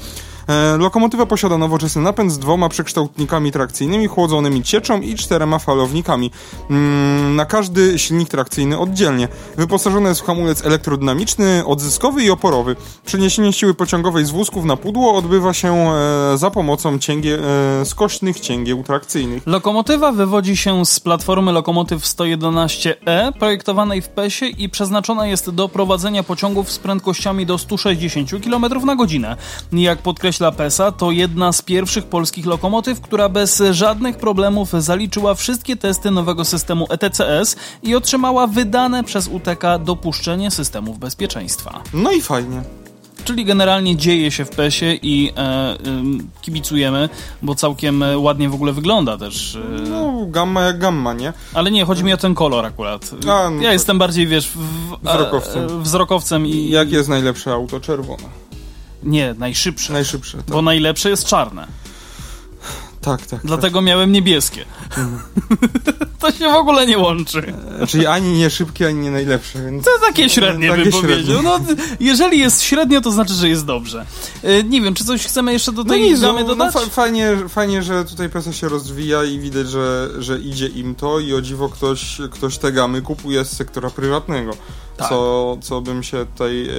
E, 0.47 0.77
lokomotywa 0.77 1.25
posiada 1.25 1.57
nowoczesny 1.57 2.01
napęd 2.01 2.31
z 2.31 2.39
dwoma 2.39 2.69
przekształtnikami 2.69 3.51
trakcyjnymi, 3.51 4.07
chłodzonymi 4.07 4.63
cieczą 4.63 5.01
i 5.01 5.15
czterema 5.15 5.59
falownikami. 5.59 6.31
Mm, 6.69 7.35
na 7.35 7.45
każdy 7.45 7.99
silnik 7.99 8.29
trakcyjny 8.29 8.79
oddzielnie. 8.79 9.27
Wyposażony 9.57 10.09
jest 10.09 10.21
w 10.21 10.25
hamulec 10.25 10.65
elektrodynamiczny, 10.65 11.65
odzyskowy 11.65 12.23
i 12.23 12.29
oporowy. 12.29 12.75
Przeniesienie 13.05 13.53
siły 13.53 13.73
pociągowej 13.73 14.25
z 14.25 14.31
wózków 14.31 14.65
na 14.65 14.77
pudło 14.77 15.15
odbywa 15.15 15.53
się 15.53 15.73
e, 15.73 16.37
za 16.37 16.51
pomocą 16.51 16.99
cięgie, 16.99 17.39
e, 17.81 17.85
skośnych 17.85 18.39
cięgieł 18.39 18.83
trakcyjnych. 18.83 19.43
Lokomotywa 19.45 20.11
wywodzi 20.11 20.57
się 20.57 20.85
z 20.85 20.99
platformy 20.99 21.51
lokomotyw 21.51 22.03
111E, 22.03 23.31
projektowanej 23.31 24.01
w 24.01 24.07
PESie 24.07 24.45
i 24.45 24.69
przeznaczona 24.69 25.27
jest 25.27 25.49
do 25.49 25.69
prowadzenia 25.69 26.23
pociągów 26.23 26.71
z 26.71 26.79
prędkościami 26.79 27.45
do 27.45 27.57
160 27.57 28.29
km 28.43 28.85
na 28.85 28.95
godzinę. 28.95 29.37
Jak 29.71 29.99
podkreśla 29.99 30.32
podkreśla 30.33 30.51
PESA, 30.51 30.91
to 30.91 31.11
jedna 31.11 31.51
z 31.51 31.61
pierwszych 31.61 32.05
polskich 32.05 32.45
lokomotyw, 32.45 33.01
która 33.01 33.29
bez 33.29 33.63
żadnych 33.71 34.17
problemów 34.17 34.69
zaliczyła 34.71 35.33
wszystkie 35.35 35.75
testy 35.75 36.11
nowego 36.11 36.45
systemu 36.45 36.87
ETCS 36.89 37.55
i 37.83 37.95
otrzymała 37.95 38.47
wydane 38.47 39.03
przez 39.03 39.27
UTK 39.27 39.63
dopuszczenie 39.79 40.51
systemów 40.51 40.99
bezpieczeństwa. 40.99 41.81
No 41.93 42.11
i 42.11 42.21
fajnie. 42.21 42.61
Czyli 43.25 43.45
generalnie 43.45 43.95
dzieje 43.95 44.31
się 44.31 44.45
w 44.45 44.49
PESie 44.49 44.99
i 45.01 45.31
e, 45.37 45.39
e, 45.39 45.77
kibicujemy, 46.41 47.09
bo 47.41 47.55
całkiem 47.55 48.03
ładnie 48.15 48.49
w 48.49 48.53
ogóle 48.53 48.73
wygląda 48.73 49.17
też. 49.17 49.55
E... 49.55 49.89
No, 49.89 50.25
gamma 50.27 50.61
jak 50.61 50.79
gamma, 50.79 51.13
nie? 51.13 51.33
Ale 51.53 51.71
nie, 51.71 51.85
chodzi 51.85 52.03
mi 52.03 52.13
o 52.13 52.17
ten 52.17 52.35
kolor 52.35 52.65
akurat. 52.65 53.11
A, 53.29 53.49
no 53.49 53.61
ja 53.61 53.73
jestem 53.73 53.97
bardziej, 53.97 54.27
wiesz, 54.27 54.47
w, 54.47 54.57
wzrokowcem. 55.03 55.83
wzrokowcem 55.83 56.47
i... 56.47 56.69
Jakie 56.69 56.95
jest 56.95 57.09
najlepsze 57.09 57.53
auto? 57.53 57.79
Czerwone. 57.79 58.52
Nie, 59.03 59.35
najszybsze. 59.37 59.93
Najszybsze, 59.93 60.37
tak. 60.37 60.45
Bo 60.45 60.61
najlepsze 60.61 61.09
jest 61.09 61.25
czarne. 61.25 61.67
Tak, 63.03 63.27
tak. 63.27 63.39
Dlatego 63.43 63.79
tak. 63.79 63.85
miałem 63.85 64.11
niebieskie. 64.11 64.65
Mhm. 64.89 65.19
to 66.21 66.31
się 66.31 66.49
w 66.51 66.55
ogóle 66.55 66.87
nie 66.87 66.97
łączy. 66.97 67.53
E, 67.81 67.87
czyli 67.87 68.05
ani 68.05 68.37
nie 68.37 68.49
szybkie, 68.49 68.87
ani 68.87 68.99
nie 68.99 69.11
najlepsze. 69.11 69.65
Więc... 69.65 69.85
To 69.85 69.91
takie 70.01 70.29
średnie 70.29 70.69
takie 70.69 70.83
bym 70.83 70.91
średnie. 70.91 71.09
powiedział. 71.09 71.41
No, 71.41 71.59
jeżeli 71.99 72.39
jest 72.39 72.61
średnio, 72.61 73.01
to 73.01 73.11
znaczy, 73.11 73.33
że 73.33 73.49
jest 73.49 73.65
dobrze. 73.65 74.05
E, 74.43 74.63
nie 74.63 74.81
wiem, 74.81 74.93
czy 74.93 75.05
coś 75.05 75.25
chcemy 75.25 75.53
jeszcze 75.53 75.71
do 75.71 75.83
tej 75.85 76.11
no 76.11 76.19
gamy 76.19 76.41
no, 76.41 76.47
dodać? 76.47 76.73
No, 76.73 76.81
fajnie, 76.81 77.37
fajnie, 77.49 77.83
że 77.83 78.05
tutaj 78.05 78.29
PESA 78.29 78.53
się 78.53 78.69
rozwija 78.69 79.23
i 79.23 79.39
widać, 79.39 79.69
że, 79.69 80.09
że 80.19 80.39
idzie 80.39 80.67
im 80.67 80.95
to 80.95 81.19
i 81.19 81.33
o 81.33 81.41
dziwo 81.41 81.69
ktoś, 81.69 82.17
ktoś 82.31 82.57
te 82.57 82.71
gamy 82.71 83.01
kupuje 83.01 83.45
z 83.45 83.51
sektora 83.57 83.89
prywatnego. 83.89 84.53
Tak. 84.97 85.09
Co, 85.09 85.57
co 85.61 85.81
bym 85.81 86.03
się 86.03 86.25
tutaj 86.25 86.69
e, 86.69 86.73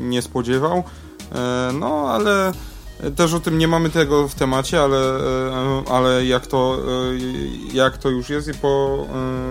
nie 0.00 0.22
spodziewał. 0.22 0.84
E, 1.32 1.70
no, 1.72 2.10
ale 2.10 2.52
też 3.16 3.34
o 3.34 3.40
tym 3.40 3.58
nie 3.58 3.68
mamy 3.68 3.90
tego 3.90 4.28
w 4.28 4.34
temacie, 4.34 4.80
ale, 4.80 4.98
e, 4.98 5.82
ale 5.90 6.26
jak, 6.26 6.46
to, 6.46 6.78
e, 6.78 7.76
jak 7.76 7.98
to 7.98 8.10
już 8.10 8.30
jest, 8.30 8.50
po 8.62 9.06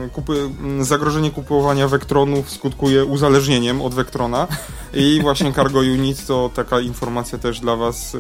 e, 0.05 0.09
kupy, 0.09 0.50
zagrożenie 0.81 1.31
kupowania 1.31 1.88
wektronów 1.88 2.50
skutkuje 2.50 3.05
uzależnieniem 3.05 3.81
od 3.81 3.93
wektrona 3.93 4.47
i 4.93 5.19
właśnie 5.21 5.53
Cargo 5.57 5.79
Unit 5.79 6.25
to 6.25 6.50
taka 6.55 6.79
informacja 6.79 7.38
też 7.38 7.59
dla 7.59 7.75
Was 7.75 8.17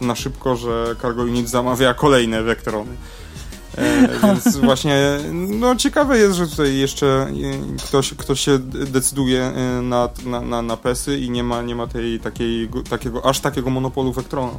na 0.00 0.14
szybko, 0.14 0.56
że 0.56 0.96
Cargo 1.02 1.22
Unit 1.22 1.48
zamawia 1.48 1.94
kolejne 1.94 2.42
wektrony. 2.42 2.92
E, 3.76 4.08
więc 4.22 4.56
właśnie, 4.56 5.18
no 5.32 5.76
ciekawe 5.76 6.18
jest, 6.18 6.36
że 6.36 6.46
tutaj 6.46 6.76
jeszcze 6.76 7.06
e, 7.06 7.76
ktoś, 7.88 8.14
ktoś 8.14 8.40
się 8.40 8.58
decyduje 8.86 9.42
e, 9.42 9.82
na, 9.82 10.08
na, 10.26 10.40
na, 10.40 10.62
na 10.62 10.76
PESy 10.76 11.18
i 11.18 11.30
nie 11.30 11.44
ma, 11.44 11.62
nie 11.62 11.74
ma 11.74 11.86
tej, 11.86 12.20
takiej, 12.20 12.68
takiego, 12.90 13.26
aż 13.26 13.40
takiego 13.40 13.70
monopolu 13.70 14.12
Vectrona. 14.12 14.52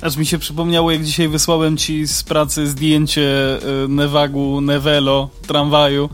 Aż 0.00 0.16
mi 0.16 0.26
się 0.26 0.38
przypomniało, 0.38 0.90
jak 0.90 1.04
dzisiaj 1.04 1.28
wysłałem 1.28 1.76
ci 1.76 2.06
z 2.06 2.22
pracy 2.22 2.66
zdjęcie 2.66 3.58
Nevagu, 3.88 4.60
Nevelo, 4.60 5.28
tramwaju 5.46 6.08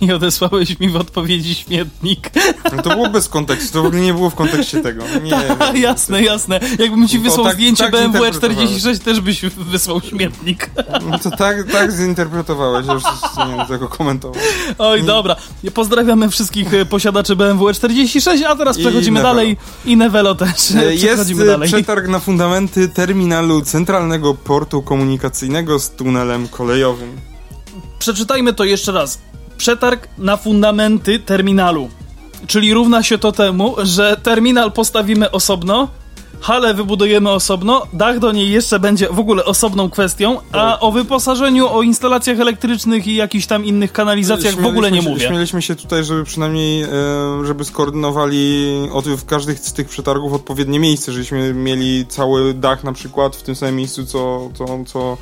i 0.00 0.12
odesłałeś 0.12 0.80
mi 0.80 0.88
w 0.88 0.96
odpowiedzi 0.96 1.54
śmietnik. 1.54 2.30
No 2.76 2.82
to 2.82 2.90
było 2.90 3.08
bez 3.08 3.28
kontekstu, 3.28 3.72
to 3.72 3.82
w 3.82 3.86
ogóle 3.86 4.02
nie 4.02 4.14
było 4.14 4.30
w 4.30 4.34
kontekście 4.34 4.80
tego. 4.80 5.04
Nie, 5.24 5.30
Ta, 5.30 5.72
nie, 5.72 5.80
jasne, 5.80 6.22
jasne. 6.22 6.60
Jakbym 6.78 7.08
ci 7.08 7.18
wysłał 7.18 7.44
tak- 7.46 7.54
zdjęcie 7.54 7.82
tak 7.84 7.92
BMW 7.92 8.04
zinterpretowałem. 8.24 8.56
46, 8.58 9.00
też 9.00 9.20
byś 9.20 9.40
wysłał 9.42 10.00
śmietnik. 10.00 10.70
No 11.10 11.18
to 11.18 11.30
tak, 11.30 11.72
tak 11.72 11.92
zinterpretowałeś, 11.92 12.86
że 12.86 12.92
już 12.92 13.02
nie 13.48 13.56
wiem 13.56 13.66
tego 13.66 13.88
komentować. 13.88 14.38
Oj, 14.78 15.02
dobra. 15.02 15.36
Pozdrawiamy 15.74 16.28
wszystkich 16.30 16.74
e, 16.74 16.84
posiadaczy 16.86 17.36
BMW 17.36 17.72
46, 17.74 18.42
a 18.48 18.56
teraz 18.56 18.78
I 18.78 18.80
przechodzimy 18.80 19.14
Nevelo. 19.14 19.34
dalej. 19.34 19.56
I 19.84 19.96
Nevelo 19.96 20.34
też. 20.34 20.70
E, 20.74 20.94
Jest 21.06 21.30
e, 21.30 21.44
dalej. 21.46 21.68
przetarg 21.68 22.08
na 22.08 22.20
fundamenty 22.20 22.88
terminalu 22.88 23.60
Centralnego 23.62 24.34
Portu 24.34 24.82
Komunikacyjnego 24.82 25.78
z 25.78 25.90
tunelem 25.90 26.48
kolejowym. 26.48 27.20
Przeczytajmy 27.98 28.54
to 28.54 28.64
jeszcze 28.64 28.92
raz. 28.92 29.18
Przetarg 29.58 30.08
na 30.18 30.36
fundamenty 30.36 31.18
terminalu. 31.18 31.88
Czyli 32.46 32.74
równa 32.74 33.02
się 33.02 33.18
to 33.18 33.32
temu, 33.32 33.74
że 33.82 34.16
terminal 34.22 34.72
postawimy 34.72 35.30
osobno, 35.30 35.88
halę 36.40 36.74
wybudujemy 36.74 37.30
osobno, 37.30 37.82
dach 37.92 38.18
do 38.18 38.32
niej 38.32 38.50
jeszcze 38.50 38.78
będzie 38.80 39.08
w 39.10 39.18
ogóle 39.18 39.44
osobną 39.44 39.90
kwestią, 39.90 40.40
a 40.40 40.42
Tak. 40.52 40.76
o 40.82 40.92
wyposażeniu, 40.92 41.68
o 41.68 41.82
instalacjach 41.82 42.40
elektrycznych 42.40 43.06
i 43.06 43.14
jakichś 43.14 43.46
tam 43.46 43.64
innych 43.64 43.92
kanalizacjach 43.92 44.54
w 44.60 44.66
ogóle 44.66 44.90
nie 44.90 45.02
Śmieliśmy 45.02 45.02
się- 45.10 45.14
mówię. 45.14 45.26
Śmieliśmy 45.28 45.62
się 45.62 45.76
tutaj, 45.76 46.04
żeby 46.04 46.24
przynajmniej, 46.24 46.82
e, 46.82 46.88
żeby 47.46 47.64
skoordynowali 47.64 48.66
od, 48.92 49.04
w 49.08 49.24
każdym 49.26 49.56
z 49.56 49.72
tych 49.72 49.88
przetargów 49.88 50.32
odpowiednie 50.32 50.80
miejsce, 50.80 51.12
żebyśmy 51.12 51.54
mieli 51.54 52.06
cały 52.06 52.54
dach 52.54 52.84
na 52.84 52.92
przykład 52.92 53.36
w 53.36 53.42
tym 53.42 53.54
samym 53.56 53.76
miejscu, 53.76 54.06
co, 54.06 54.50
co, 54.54 54.64
co, 54.86 55.16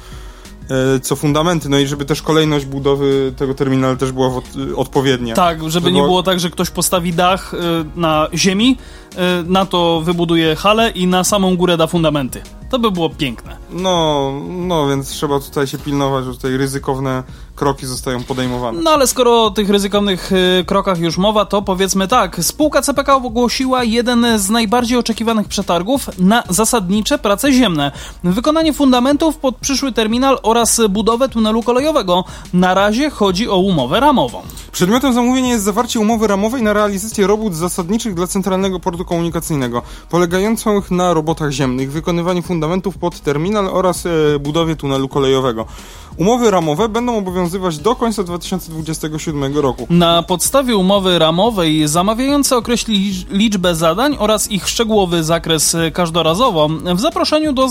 co 1.02 1.16
fundamenty, 1.16 1.68
no 1.68 1.78
i 1.78 1.86
żeby 1.86 2.04
też 2.04 2.22
kolejność 2.22 2.64
budowy 2.64 3.32
tego 3.36 3.54
terminalu 3.54 3.96
też 3.96 4.12
była 4.12 4.30
odpowiednia. 4.76 5.34
Tak, 5.34 5.58
żeby 5.58 5.70
Żeby- 5.70 5.92
nie 5.92 6.02
było 6.02 6.22
tak, 6.22 6.40
że 6.40 6.50
ktoś 6.50 6.70
postawi 6.70 7.12
dach 7.12 7.54
y, 7.54 7.58
na 7.96 8.28
ziemi, 8.34 8.76
y, 9.12 9.16
na 9.44 9.66
to 9.66 10.00
wybuduje 10.04 10.56
halę 10.56 10.90
i 10.90 11.06
na 11.06 11.24
samą 11.24 11.56
górę 11.56 11.76
da 11.76 11.86
fundamenty. 11.86 12.40
To 12.70 12.78
by 12.78 12.90
było 12.90 13.10
piękne. 13.10 13.56
No, 13.70 14.32
no, 14.48 14.88
więc 14.88 15.08
trzeba 15.08 15.40
tutaj 15.40 15.66
się 15.66 15.78
pilnować, 15.78 16.24
że 16.24 16.30
tutaj 16.30 16.56
ryzykowne 16.56 17.22
kroki 17.56 17.86
zostają 17.86 18.24
podejmowane. 18.24 18.82
No 18.82 18.90
ale 18.90 19.06
skoro 19.06 19.44
o 19.44 19.50
tych 19.50 19.70
ryzykownych 19.70 20.32
y, 20.32 20.64
krokach 20.64 20.98
już 20.98 21.18
mowa, 21.18 21.44
to 21.44 21.62
powiedzmy 21.62 22.08
tak. 22.08 22.44
Spółka 22.44 22.82
CPK 22.82 23.16
ogłosiła 23.16 23.84
jeden 23.84 24.38
z 24.38 24.50
najbardziej 24.50 24.98
oczekiwanych 24.98 25.48
przetargów 25.48 26.18
na 26.18 26.42
zasadnicze 26.48 27.18
prace 27.18 27.52
ziemne. 27.52 27.92
Wykonanie 28.24 28.72
fundamentów 28.72 29.36
pod 29.36 29.56
przyszły 29.56 29.92
terminal 29.92 30.38
oraz 30.42 30.80
budowę 30.88 31.28
tunelu 31.28 31.62
kolejowego. 31.62 32.24
Na 32.52 32.74
razie 32.74 33.10
chodzi 33.10 33.48
o 33.48 33.56
umowę 33.56 34.00
ramową. 34.00 34.42
Przedmiotem 34.72 35.12
zamówienia 35.12 35.48
jest 35.48 35.64
zawarcie 35.64 36.00
umowy 36.00 36.26
ramowej 36.26 36.62
na 36.62 36.72
realizację 36.72 37.26
robót 37.26 37.54
zasadniczych 37.54 38.14
dla 38.14 38.26
Centralnego 38.26 38.80
Portu 38.80 39.04
Komunikacyjnego, 39.04 39.82
polegających 40.10 40.90
na 40.90 41.14
robotach 41.14 41.50
ziemnych, 41.50 41.92
wykonywaniu 41.92 42.42
fundamentów 42.42 42.98
pod 42.98 43.20
terminal 43.20 43.68
oraz 43.72 44.06
e, 44.06 44.38
budowie 44.38 44.76
tunelu 44.76 45.08
kolejowego. 45.08 45.66
Umowy 46.18 46.50
ramowe 46.50 46.88
będą 46.88 47.18
obowiązywać 47.18 47.78
do 47.78 47.96
końca 47.96 48.22
2027 48.22 49.58
roku. 49.58 49.86
Na 49.90 50.22
podstawie 50.22 50.76
umowy 50.76 51.18
ramowej 51.18 51.88
zamawiający 51.88 52.56
określi 52.56 52.96
lic- 53.12 53.26
liczbę 53.30 53.74
zadań 53.74 54.16
oraz 54.18 54.50
ich 54.50 54.68
szczegółowy 54.68 55.24
zakres 55.24 55.76
każdorazowo 55.92 56.68
w 56.94 57.00
zaproszeniu 57.00 57.52
do, 57.52 57.68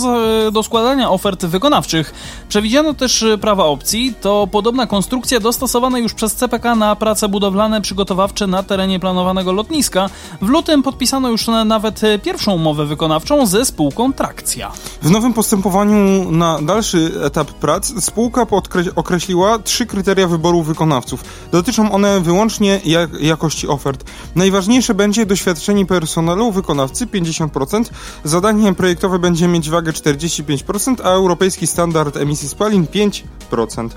do 0.51 0.63
składania 0.63 1.11
ofert 1.11 1.45
wykonawczych. 1.45 2.13
Przewidziano 2.49 2.93
też 2.93 3.25
prawa 3.41 3.65
opcji. 3.65 4.13
To 4.21 4.47
podobna 4.51 4.87
konstrukcja 4.87 5.39
dostosowana 5.39 5.99
już 5.99 6.13
przez 6.13 6.35
CPK 6.35 6.75
na 6.75 6.95
prace 6.95 7.29
budowlane 7.29 7.81
przygotowawcze 7.81 8.47
na 8.47 8.63
terenie 8.63 8.99
planowanego 8.99 9.51
lotniska. 9.51 10.09
W 10.41 10.47
lutym 10.47 10.83
podpisano 10.83 11.29
już 11.29 11.47
na- 11.47 11.65
nawet 11.65 12.01
pierwszą 12.23 12.53
umowę 12.53 12.85
wykonawczą 12.85 13.45
ze 13.45 13.65
spółką 13.65 14.13
Trakcja. 14.13 14.71
W 15.01 15.11
nowym 15.11 15.33
postępowaniu 15.33 16.31
na 16.31 16.61
dalszy 16.61 17.11
etap 17.23 17.51
prac 17.51 18.03
spółka 18.03 18.34
podkre- 18.43 18.91
określiła 18.95 19.59
trzy 19.59 19.85
kryteria 19.85 20.27
wyboru 20.27 20.63
wykonawców. 20.63 21.23
Dotyczą 21.51 21.91
one 21.91 22.19
wyłącznie 22.19 22.79
jak- 22.85 23.21
jakości 23.21 23.67
ofert. 23.67 24.03
Najważniejsze 24.35 24.93
będzie 24.93 25.25
doświadczenie 25.25 25.85
personelu 25.85 26.51
wykonawcy 26.51 27.07
50%, 27.07 27.89
zadanie 28.23 28.73
projektowe 28.73 29.19
będzie 29.19 29.47
mieć 29.47 29.69
wagę 29.69 29.91
45%, 29.93 31.01
a 31.03 31.09
europejski 31.09 31.67
standard 31.67 32.17
emisji 32.17 32.49
spalin 32.49 32.87
5%. 32.87 33.89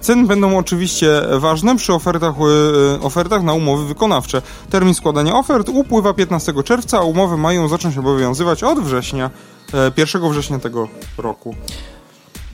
Ceny 0.00 0.26
będą 0.26 0.58
oczywiście 0.58 1.22
ważne 1.38 1.76
przy 1.76 1.92
ofertach, 1.92 2.34
e, 2.96 3.00
ofertach 3.00 3.42
na 3.42 3.52
umowy 3.54 3.86
wykonawcze. 3.86 4.42
Termin 4.70 4.94
składania 4.94 5.34
ofert 5.34 5.68
upływa 5.68 6.14
15 6.14 6.62
czerwca, 6.62 6.98
a 6.98 7.02
umowy 7.02 7.36
mają 7.36 7.68
zacząć 7.68 7.98
obowiązywać 7.98 8.62
od 8.62 8.80
września, 8.80 9.30
e, 9.74 9.90
1 9.96 10.30
września 10.30 10.58
tego 10.58 10.88
roku. 11.18 11.54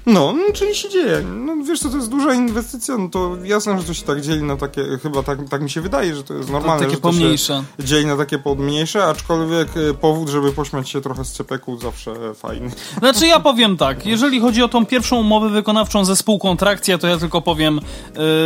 No, 0.06 0.32
no, 0.32 0.52
czyli 0.54 0.74
się 0.74 0.88
dzieje. 0.88 1.22
No, 1.22 1.56
wiesz 1.64 1.80
co, 1.80 1.88
to 1.88 1.96
jest 1.96 2.08
duża 2.10 2.34
inwestycja, 2.34 2.98
no 2.98 3.08
to 3.08 3.36
jasne, 3.44 3.78
że 3.80 3.84
to 3.84 3.94
się 3.94 4.02
tak 4.04 4.20
dzieli 4.20 4.42
na 4.42 4.56
takie, 4.56 4.84
chyba 5.02 5.22
tak, 5.22 5.48
tak 5.48 5.62
mi 5.62 5.70
się 5.70 5.80
wydaje, 5.80 6.14
że 6.14 6.24
to 6.24 6.34
jest 6.34 6.50
normalne, 6.50 6.80
takie 6.80 6.90
że 6.90 7.00
to 7.00 7.08
pomniejsze. 7.08 7.64
się 7.80 7.84
dzieli 7.86 8.06
na 8.06 8.16
takie 8.16 8.38
pomniejsze, 8.38 9.04
aczkolwiek 9.04 9.68
e, 9.90 9.94
powód, 9.94 10.28
żeby 10.28 10.52
pośmiać 10.52 10.90
się 10.90 11.00
trochę 11.00 11.24
z 11.24 11.32
cepeku 11.32 11.78
zawsze 11.78 12.34
fajny. 12.34 12.70
Znaczy 12.98 13.26
ja 13.26 13.40
powiem 13.40 13.76
tak, 13.76 14.06
jeżeli 14.06 14.40
chodzi 14.40 14.62
o 14.62 14.68
tą 14.68 14.86
pierwszą 14.86 15.16
umowę 15.16 15.48
wykonawczą 15.48 16.04
ze 16.04 16.16
spółką 16.16 16.56
Trakcja, 16.56 16.98
to 16.98 17.06
ja 17.06 17.16
tylko 17.18 17.42
powiem 17.42 17.80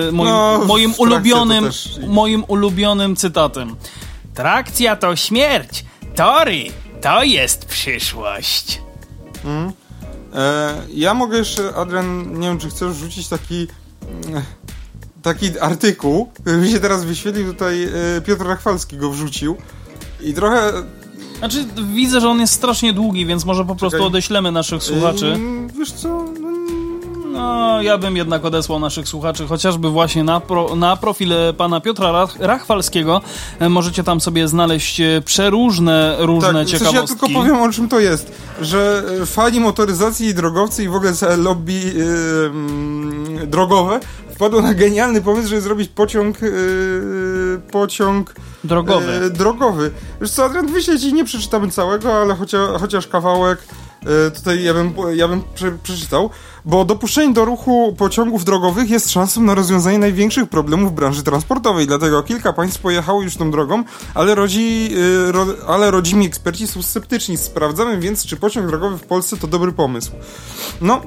yy, 0.06 0.12
moim, 0.12 0.30
No, 0.30 0.60
moim 0.66 0.94
ulubionym 0.98 1.64
to 1.64 1.70
też- 1.70 1.98
moim 2.08 2.44
ulubionym 2.48 3.16
cytatem. 3.16 3.76
Trakcja 4.34 4.96
to 4.96 5.16
śmierć, 5.16 5.84
tory 6.14 6.64
to 7.02 7.22
jest 7.22 7.64
przyszłość. 7.64 8.80
E, 9.44 9.85
ja 10.94 11.14
mogę 11.14 11.38
jeszcze, 11.38 11.74
Adrian, 11.74 12.38
nie 12.38 12.48
wiem, 12.48 12.58
czy 12.58 12.70
chcesz 12.70 12.92
wrzucić 12.92 13.28
taki 13.28 13.66
mm, 14.26 14.42
taki 15.22 15.58
artykuł, 15.58 16.26
który 16.26 16.56
mi 16.56 16.70
się 16.70 16.80
teraz 16.80 17.04
wyświetlił, 17.04 17.52
tutaj 17.52 17.84
e, 17.84 18.20
Piotr 18.20 18.46
Rachwalski 18.46 18.96
go 18.96 19.10
wrzucił 19.10 19.56
i 20.20 20.34
trochę... 20.34 20.72
Znaczy 21.38 21.64
widzę, 21.94 22.20
że 22.20 22.28
on 22.28 22.40
jest 22.40 22.52
strasznie 22.52 22.92
długi, 22.92 23.26
więc 23.26 23.44
może 23.44 23.64
po 23.64 23.76
prostu 23.76 23.96
Czekaj. 23.96 24.06
odeślemy 24.06 24.52
naszych 24.52 24.82
słuchaczy. 24.82 25.38
Wiesz 25.78 25.92
co, 25.92 26.24
no, 27.36 27.82
ja 27.82 27.98
bym 27.98 28.16
jednak 28.16 28.44
odesłał 28.44 28.78
naszych 28.78 29.08
słuchaczy, 29.08 29.46
chociażby 29.46 29.88
właśnie 29.90 30.24
na, 30.24 30.40
pro, 30.40 30.76
na 30.76 30.96
profil 30.96 31.32
pana 31.56 31.80
Piotra 31.80 32.12
Rach, 32.12 32.36
Rachwalskiego. 32.40 33.20
E, 33.58 33.68
Możecie 33.68 34.04
tam 34.04 34.20
sobie 34.20 34.48
znaleźć 34.48 35.00
e, 35.00 35.22
przeróżne 35.24 36.16
różne 36.18 36.52
tak, 36.52 36.66
ciekawostki. 36.66 36.96
ja 36.96 37.06
tylko 37.06 37.40
powiem 37.40 37.62
o 37.62 37.72
czym 37.72 37.88
to 37.88 38.00
jest, 38.00 38.32
że 38.60 39.02
e, 39.22 39.26
fani 39.26 39.60
motoryzacji 39.60 40.26
i 40.26 40.34
drogowcy 40.34 40.84
i 40.84 40.88
w 40.88 40.94
ogóle 40.94 41.12
lobby 41.36 41.92
mm, 42.46 43.50
drogowe 43.50 44.00
wpadło 44.34 44.62
na 44.62 44.74
genialny 44.74 45.22
pomysł, 45.22 45.48
żeby 45.48 45.60
zrobić 45.60 45.88
pociąg 45.88 46.36
e, 46.42 46.46
pociąg 47.70 48.34
Drogowy. 48.64 49.12
E, 49.12 49.30
drogowy. 49.30 49.90
Wiesz 50.20 50.30
co, 50.30 50.44
Adrian, 50.44 50.66
wyślę 50.66 50.98
ci, 50.98 51.14
nie 51.14 51.24
przeczytamy 51.24 51.70
całego, 51.70 52.20
ale 52.20 52.34
chociaż, 52.34 52.80
chociaż 52.80 53.06
kawałek 53.06 53.58
tutaj 54.34 54.62
ja 54.62 54.74
bym, 54.74 54.94
ja 55.14 55.28
bym 55.28 55.42
prze, 55.54 55.72
przeczytał, 55.82 56.30
bo 56.64 56.84
dopuszczenie 56.84 57.34
do 57.34 57.44
ruchu 57.44 57.94
pociągów 57.98 58.44
drogowych 58.44 58.90
jest 58.90 59.10
szansą 59.10 59.40
na 59.40 59.54
rozwiązanie 59.54 59.98
największych 59.98 60.48
problemów 60.48 60.94
branży 60.94 61.22
transportowej, 61.22 61.86
dlatego 61.86 62.22
kilka 62.22 62.52
państw 62.52 62.80
pojechało 62.80 63.22
już 63.22 63.36
tą 63.36 63.50
drogą, 63.50 63.84
ale, 64.14 64.34
rodzi, 64.34 64.90
e, 65.28 65.32
ro, 65.32 65.46
ale 65.66 65.90
rodzimi 65.90 66.26
eksperci 66.26 66.66
są 66.66 66.82
sceptyczni. 66.82 67.36
Sprawdzamy 67.36 67.98
więc, 67.98 68.26
czy 68.26 68.36
pociąg 68.36 68.66
drogowy 68.66 68.98
w 68.98 69.02
Polsce 69.02 69.36
to 69.36 69.46
dobry 69.46 69.72
pomysł. 69.72 70.10
No, 70.80 71.00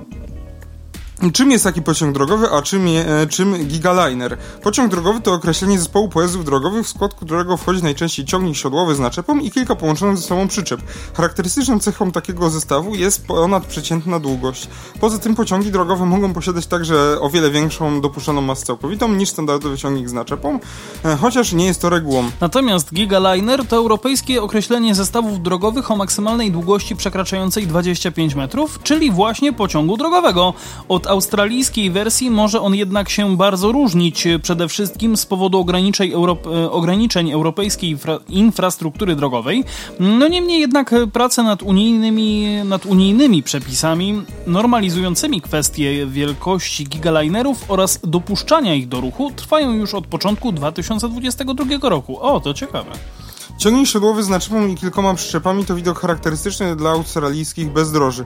Czym 1.33 1.51
jest 1.51 1.63
taki 1.63 1.81
pociąg 1.81 2.13
drogowy, 2.13 2.51
a 2.51 2.61
czym, 2.61 2.87
je, 2.87 3.05
e, 3.05 3.27
czym 3.27 3.67
gigaliner? 3.67 4.37
Pociąg 4.63 4.91
drogowy 4.91 5.21
to 5.21 5.33
określenie 5.33 5.79
zespołu 5.79 6.09
pojazdów 6.09 6.45
drogowych, 6.45 6.85
w 6.85 6.89
skład 6.89 7.13
którego 7.13 7.57
wchodzi 7.57 7.83
najczęściej 7.83 8.25
ciągnik 8.25 8.55
siodłowy 8.55 8.95
z 8.95 8.99
naczepą 8.99 9.39
i 9.39 9.51
kilka 9.51 9.75
połączonych 9.75 10.17
ze 10.17 10.23
sobą 10.23 10.47
przyczep. 10.47 10.81
Charakterystyczną 11.13 11.79
cechą 11.79 12.11
takiego 12.11 12.49
zestawu 12.49 12.95
jest 12.95 13.27
ponadprzeciętna 13.27 14.19
długość. 14.19 14.67
Poza 14.99 15.17
tym 15.17 15.35
pociągi 15.35 15.71
drogowe 15.71 16.05
mogą 16.05 16.33
posiadać 16.33 16.67
także 16.67 17.17
o 17.21 17.29
wiele 17.29 17.51
większą 17.51 18.01
dopuszczoną 18.01 18.41
masę 18.41 18.65
całkowitą 18.65 19.13
niż 19.13 19.29
standardowy 19.29 19.77
ciągnik 19.77 20.09
z 20.09 20.13
naczepą, 20.13 20.59
e, 21.05 21.15
chociaż 21.15 21.53
nie 21.53 21.65
jest 21.65 21.81
to 21.81 21.89
regułą. 21.89 22.31
Natomiast 22.41 22.93
Gigaliner 22.93 23.67
to 23.67 23.75
europejskie 23.75 24.41
określenie 24.41 24.95
zestawów 24.95 25.41
drogowych 25.41 25.91
o 25.91 25.95
maksymalnej 25.95 26.51
długości 26.51 26.95
przekraczającej 26.95 27.67
25 27.67 28.35
metrów, 28.35 28.79
czyli 28.83 29.11
właśnie 29.11 29.53
pociągu 29.53 29.97
drogowego. 29.97 30.53
Od 30.89 31.08
australijskiej 31.09 31.91
wersji 31.91 32.31
może 32.31 32.61
on 32.61 32.75
jednak 32.75 33.09
się 33.09 33.37
bardzo 33.37 33.71
różnić, 33.71 34.27
przede 34.41 34.67
wszystkim 34.67 35.17
z 35.17 35.25
powodu 35.25 35.59
ograniczeń, 35.59 36.11
Europ 36.11 36.47
ograniczeń 36.71 37.31
europejskiej 37.31 37.89
infra 37.89 38.19
infrastruktury 38.29 39.15
drogowej. 39.15 39.63
No 39.99 40.27
niemniej 40.27 40.59
jednak 40.59 40.95
prace 41.13 41.43
nad 41.43 41.63
unijnymi, 41.63 42.47
nad 42.65 42.85
unijnymi 42.85 43.43
przepisami 43.43 44.21
normalizującymi 44.47 45.41
kwestie 45.41 46.05
wielkości 46.05 46.85
gigalinerów 46.85 47.71
oraz 47.71 47.99
dopuszczania 48.03 48.73
ich 48.75 48.87
do 48.87 49.01
ruchu 49.01 49.31
trwają 49.35 49.73
już 49.73 49.93
od 49.93 50.07
początku 50.07 50.51
2022 50.51 51.89
roku. 51.89 52.19
O, 52.19 52.39
to 52.39 52.53
ciekawe. 52.53 52.91
Ciągnik 53.59 53.87
siodłowy 53.87 54.23
z 54.23 54.29
naczepą 54.29 54.67
i 54.67 54.75
kilkoma 54.75 55.13
przyczepami 55.13 55.65
to 55.65 55.75
widok 55.75 55.99
charakterystyczny 55.99 56.75
dla 56.75 56.89
australijskich 56.89 57.71
bezdroży. 57.71 58.25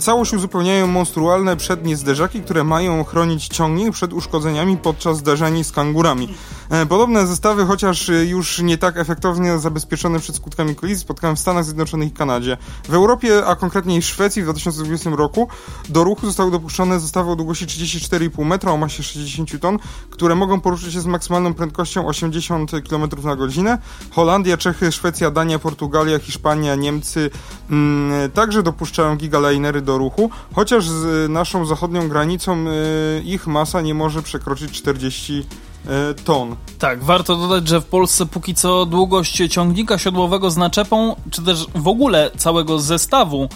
Całość 0.00 0.32
uzupełniają 0.34 0.86
monstrualne 0.86 1.56
przednie 1.56 1.96
zderzaki, 1.96 2.40
które 2.40 2.64
mają 2.64 3.04
chronić 3.04 3.48
ciągnik 3.48 3.92
przed 3.92 4.12
uszkodzeniami 4.12 4.76
podczas 4.76 5.16
zdarzeń 5.16 5.64
z 5.64 5.72
kangurami. 5.72 6.34
E, 6.70 6.86
podobne 6.86 7.26
zestawy, 7.26 7.66
chociaż 7.66 8.10
już 8.26 8.58
nie 8.58 8.78
tak 8.78 8.96
efektownie 8.96 9.58
zabezpieczone 9.58 10.20
przed 10.20 10.36
skutkami 10.36 10.74
kolizji, 10.74 11.02
spotkałem 11.02 11.36
w 11.36 11.38
Stanach 11.38 11.64
Zjednoczonych 11.64 12.08
i 12.08 12.12
Kanadzie. 12.12 12.56
W 12.88 12.94
Europie, 12.94 13.46
a 13.46 13.56
konkretniej 13.56 14.02
w 14.02 14.04
Szwecji 14.04 14.42
w 14.42 14.44
2020 14.44 15.10
roku 15.10 15.48
do 15.88 16.04
ruchu 16.04 16.26
zostały 16.26 16.50
dopuszczone 16.50 17.00
zestawy 17.00 17.30
o 17.30 17.36
długości 17.36 17.66
34,5 17.66 18.44
metra 18.44 18.72
o 18.72 18.76
masie 18.76 19.02
60 19.02 19.60
ton, 19.60 19.78
które 20.10 20.34
mogą 20.34 20.60
poruszać 20.60 20.92
się 20.92 21.00
z 21.00 21.06
maksymalną 21.06 21.54
prędkością 21.54 22.06
80 22.06 22.70
km 22.90 23.08
na 23.24 23.36
godzinę. 23.36 23.78
Holandia, 24.10 24.56
Czechy, 24.56 24.71
Czechy, 24.72 24.92
Szwecja, 24.92 25.30
Dania, 25.30 25.58
Portugalia, 25.58 26.18
Hiszpania, 26.18 26.74
Niemcy 26.74 27.30
mm, 27.70 28.30
także 28.30 28.62
dopuszczają 28.62 29.16
gigalinery 29.16 29.80
do 29.80 29.98
ruchu, 29.98 30.30
chociaż 30.54 30.88
z 30.88 31.30
naszą 31.30 31.66
zachodnią 31.66 32.08
granicą 32.08 32.64
y, 32.66 33.22
ich 33.24 33.46
masa 33.46 33.80
nie 33.80 33.94
może 33.94 34.22
przekroczyć 34.22 34.72
40 34.72 35.44
y, 35.84 36.14
ton. 36.24 36.56
Tak, 36.78 37.04
warto 37.04 37.36
dodać, 37.36 37.68
że 37.68 37.80
w 37.80 37.84
Polsce 37.84 38.26
póki 38.26 38.54
co 38.54 38.86
długość 38.86 39.42
ciągnika 39.50 39.98
siodłowego 39.98 40.50
z 40.50 40.56
naczepą, 40.56 41.16
czy 41.30 41.42
też 41.42 41.66
w 41.74 41.88
ogóle 41.88 42.30
całego 42.36 42.78
zestawu 42.78 43.48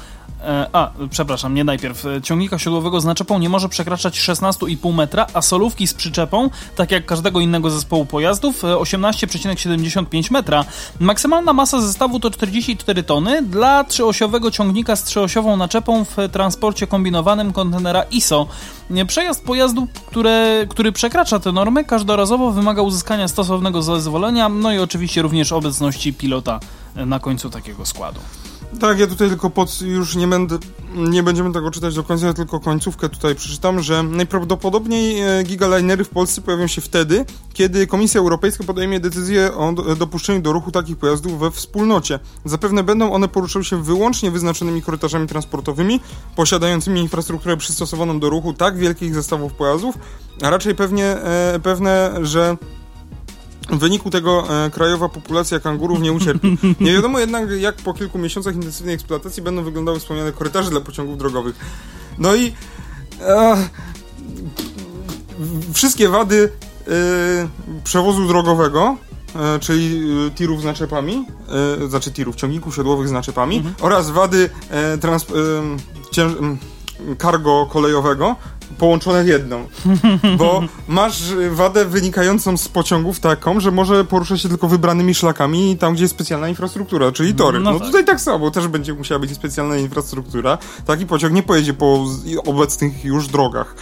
a, 0.72 0.90
przepraszam, 1.10 1.54
nie 1.54 1.64
najpierw. 1.64 2.06
E, 2.06 2.22
ciągnika 2.22 2.58
siodłowego 2.58 3.00
z 3.00 3.04
naczepą 3.04 3.38
nie 3.38 3.48
może 3.48 3.68
przekraczać 3.68 4.20
16,5 4.20 4.94
metra, 4.94 5.26
a 5.34 5.42
solówki 5.42 5.86
z 5.86 5.94
przyczepą, 5.94 6.50
tak 6.76 6.90
jak 6.90 7.06
każdego 7.06 7.40
innego 7.40 7.70
zespołu 7.70 8.06
pojazdów, 8.06 8.62
18,75 8.62 10.26
e, 10.30 10.32
metra. 10.32 10.64
Maksymalna 11.00 11.52
masa 11.52 11.80
zestawu 11.80 12.20
to 12.20 12.30
44 12.30 13.02
tony. 13.02 13.42
Dla 13.42 13.84
trzyosiowego 13.84 14.50
ciągnika 14.50 14.96
z 14.96 15.04
trzyosiową 15.04 15.56
naczepą 15.56 16.04
w 16.04 16.16
transporcie 16.32 16.86
kombinowanym 16.86 17.52
kontenera 17.52 18.02
ISO. 18.02 18.46
Przejazd 19.06 19.44
pojazdu, 19.44 19.88
które, 20.06 20.66
który 20.68 20.92
przekracza 20.92 21.38
te 21.38 21.52
normy, 21.52 21.84
każdorazowo 21.84 22.50
wymaga 22.50 22.82
uzyskania 22.82 23.28
stosownego 23.28 23.82
zezwolenia, 23.82 24.48
no 24.48 24.72
i 24.72 24.78
oczywiście 24.78 25.22
również 25.22 25.52
obecności 25.52 26.14
pilota 26.14 26.60
na 26.96 27.18
końcu 27.18 27.50
takiego 27.50 27.86
składu. 27.86 28.20
Tak, 28.80 28.98
ja 28.98 29.06
tutaj 29.06 29.28
tylko 29.28 29.50
pod, 29.50 29.80
już 29.80 30.16
nie 30.16 30.26
będę, 30.26 30.58
nie 30.94 31.22
będziemy 31.22 31.52
tego 31.52 31.70
czytać 31.70 31.94
do 31.94 32.02
końca, 32.02 32.26
ja 32.26 32.32
tylko 32.32 32.60
końcówkę 32.60 33.08
tutaj 33.08 33.34
przeczytam, 33.34 33.82
że 33.82 34.02
najprawdopodobniej 34.02 35.20
e, 35.20 35.42
gigalinery 35.44 36.04
w 36.04 36.08
Polsce 36.08 36.40
pojawią 36.42 36.66
się 36.66 36.80
wtedy, 36.80 37.24
kiedy 37.52 37.86
Komisja 37.86 38.20
Europejska 38.20 38.64
podejmie 38.64 39.00
decyzję 39.00 39.54
o 39.54 39.72
dopuszczeniu 39.72 40.42
do 40.42 40.52
ruchu 40.52 40.70
takich 40.70 40.96
pojazdów 40.96 41.38
we 41.38 41.50
wspólnocie. 41.50 42.18
Zapewne 42.44 42.82
będą 42.82 43.12
one 43.12 43.28
poruszały 43.28 43.64
się 43.64 43.82
wyłącznie 43.82 44.30
wyznaczonymi 44.30 44.82
korytarzami 44.82 45.26
transportowymi, 45.26 46.00
posiadającymi 46.36 47.00
infrastrukturę 47.00 47.56
przystosowaną 47.56 48.20
do 48.20 48.30
ruchu 48.30 48.52
tak 48.52 48.78
wielkich 48.78 49.14
zestawów 49.14 49.52
pojazdów, 49.52 49.98
a 50.42 50.50
raczej 50.50 50.74
pewnie, 50.74 51.04
e, 51.04 51.60
pewne, 51.62 52.14
że 52.22 52.56
w 53.68 53.78
wyniku 53.78 54.10
tego 54.10 54.64
e, 54.66 54.70
krajowa 54.70 55.08
populacja 55.08 55.60
kangurów 55.60 56.00
nie 56.00 56.12
ucierpi. 56.12 56.58
Nie 56.80 56.92
wiadomo 56.92 57.18
jednak, 57.18 57.50
jak 57.50 57.76
po 57.76 57.94
kilku 57.94 58.18
miesiącach 58.18 58.54
intensywnej 58.54 58.94
eksploatacji 58.94 59.42
będą 59.42 59.62
wyglądały 59.64 60.00
wspomniane 60.00 60.32
korytarze 60.32 60.70
dla 60.70 60.80
pociągów 60.80 61.18
drogowych. 61.18 61.56
No 62.18 62.34
i 62.34 62.52
e, 63.20 63.68
wszystkie 65.72 66.08
wady 66.08 66.52
e, 66.88 67.48
przewozu 67.84 68.26
drogowego, 68.26 68.96
e, 69.36 69.58
czyli 69.58 70.10
e, 70.26 70.30
tirów 70.30 70.62
z 70.62 70.64
naczepami, 70.64 71.26
e, 71.82 71.88
znaczy 71.88 72.12
tirów, 72.12 72.36
ciągników 72.36 72.74
siodłowych 72.74 73.08
z 73.08 73.12
naczepami 73.12 73.56
mhm. 73.56 73.74
oraz 73.80 74.10
wady 74.10 74.50
trans, 75.00 75.26
cargo 77.18 77.66
kolejowego 77.72 78.36
połączone 78.78 79.24
w 79.24 79.26
jedną. 79.26 79.66
Bo 80.38 80.62
masz 80.88 81.22
wadę 81.50 81.84
wynikającą 81.84 82.56
z 82.56 82.68
pociągów 82.68 83.20
taką, 83.20 83.60
że 83.60 83.70
może 83.70 84.04
poruszać 84.04 84.40
się 84.40 84.48
tylko 84.48 84.68
wybranymi 84.68 85.14
szlakami 85.14 85.76
tam, 85.78 85.94
gdzie 85.94 86.04
jest 86.04 86.14
specjalna 86.14 86.48
infrastruktura, 86.48 87.12
czyli 87.12 87.34
tory. 87.34 87.60
No, 87.60 87.72
no 87.72 87.78
tak. 87.78 87.86
tutaj 87.86 88.04
tak 88.04 88.20
samo, 88.20 88.50
też 88.50 88.68
będzie 88.68 88.94
musiała 88.94 89.18
być 89.18 89.34
specjalna 89.34 89.76
infrastruktura. 89.76 90.58
Taki 90.86 91.06
pociąg 91.06 91.34
nie 91.34 91.42
pojedzie 91.42 91.74
po 91.74 92.04
obecnych 92.46 93.04
już 93.04 93.28
drogach. 93.28 93.74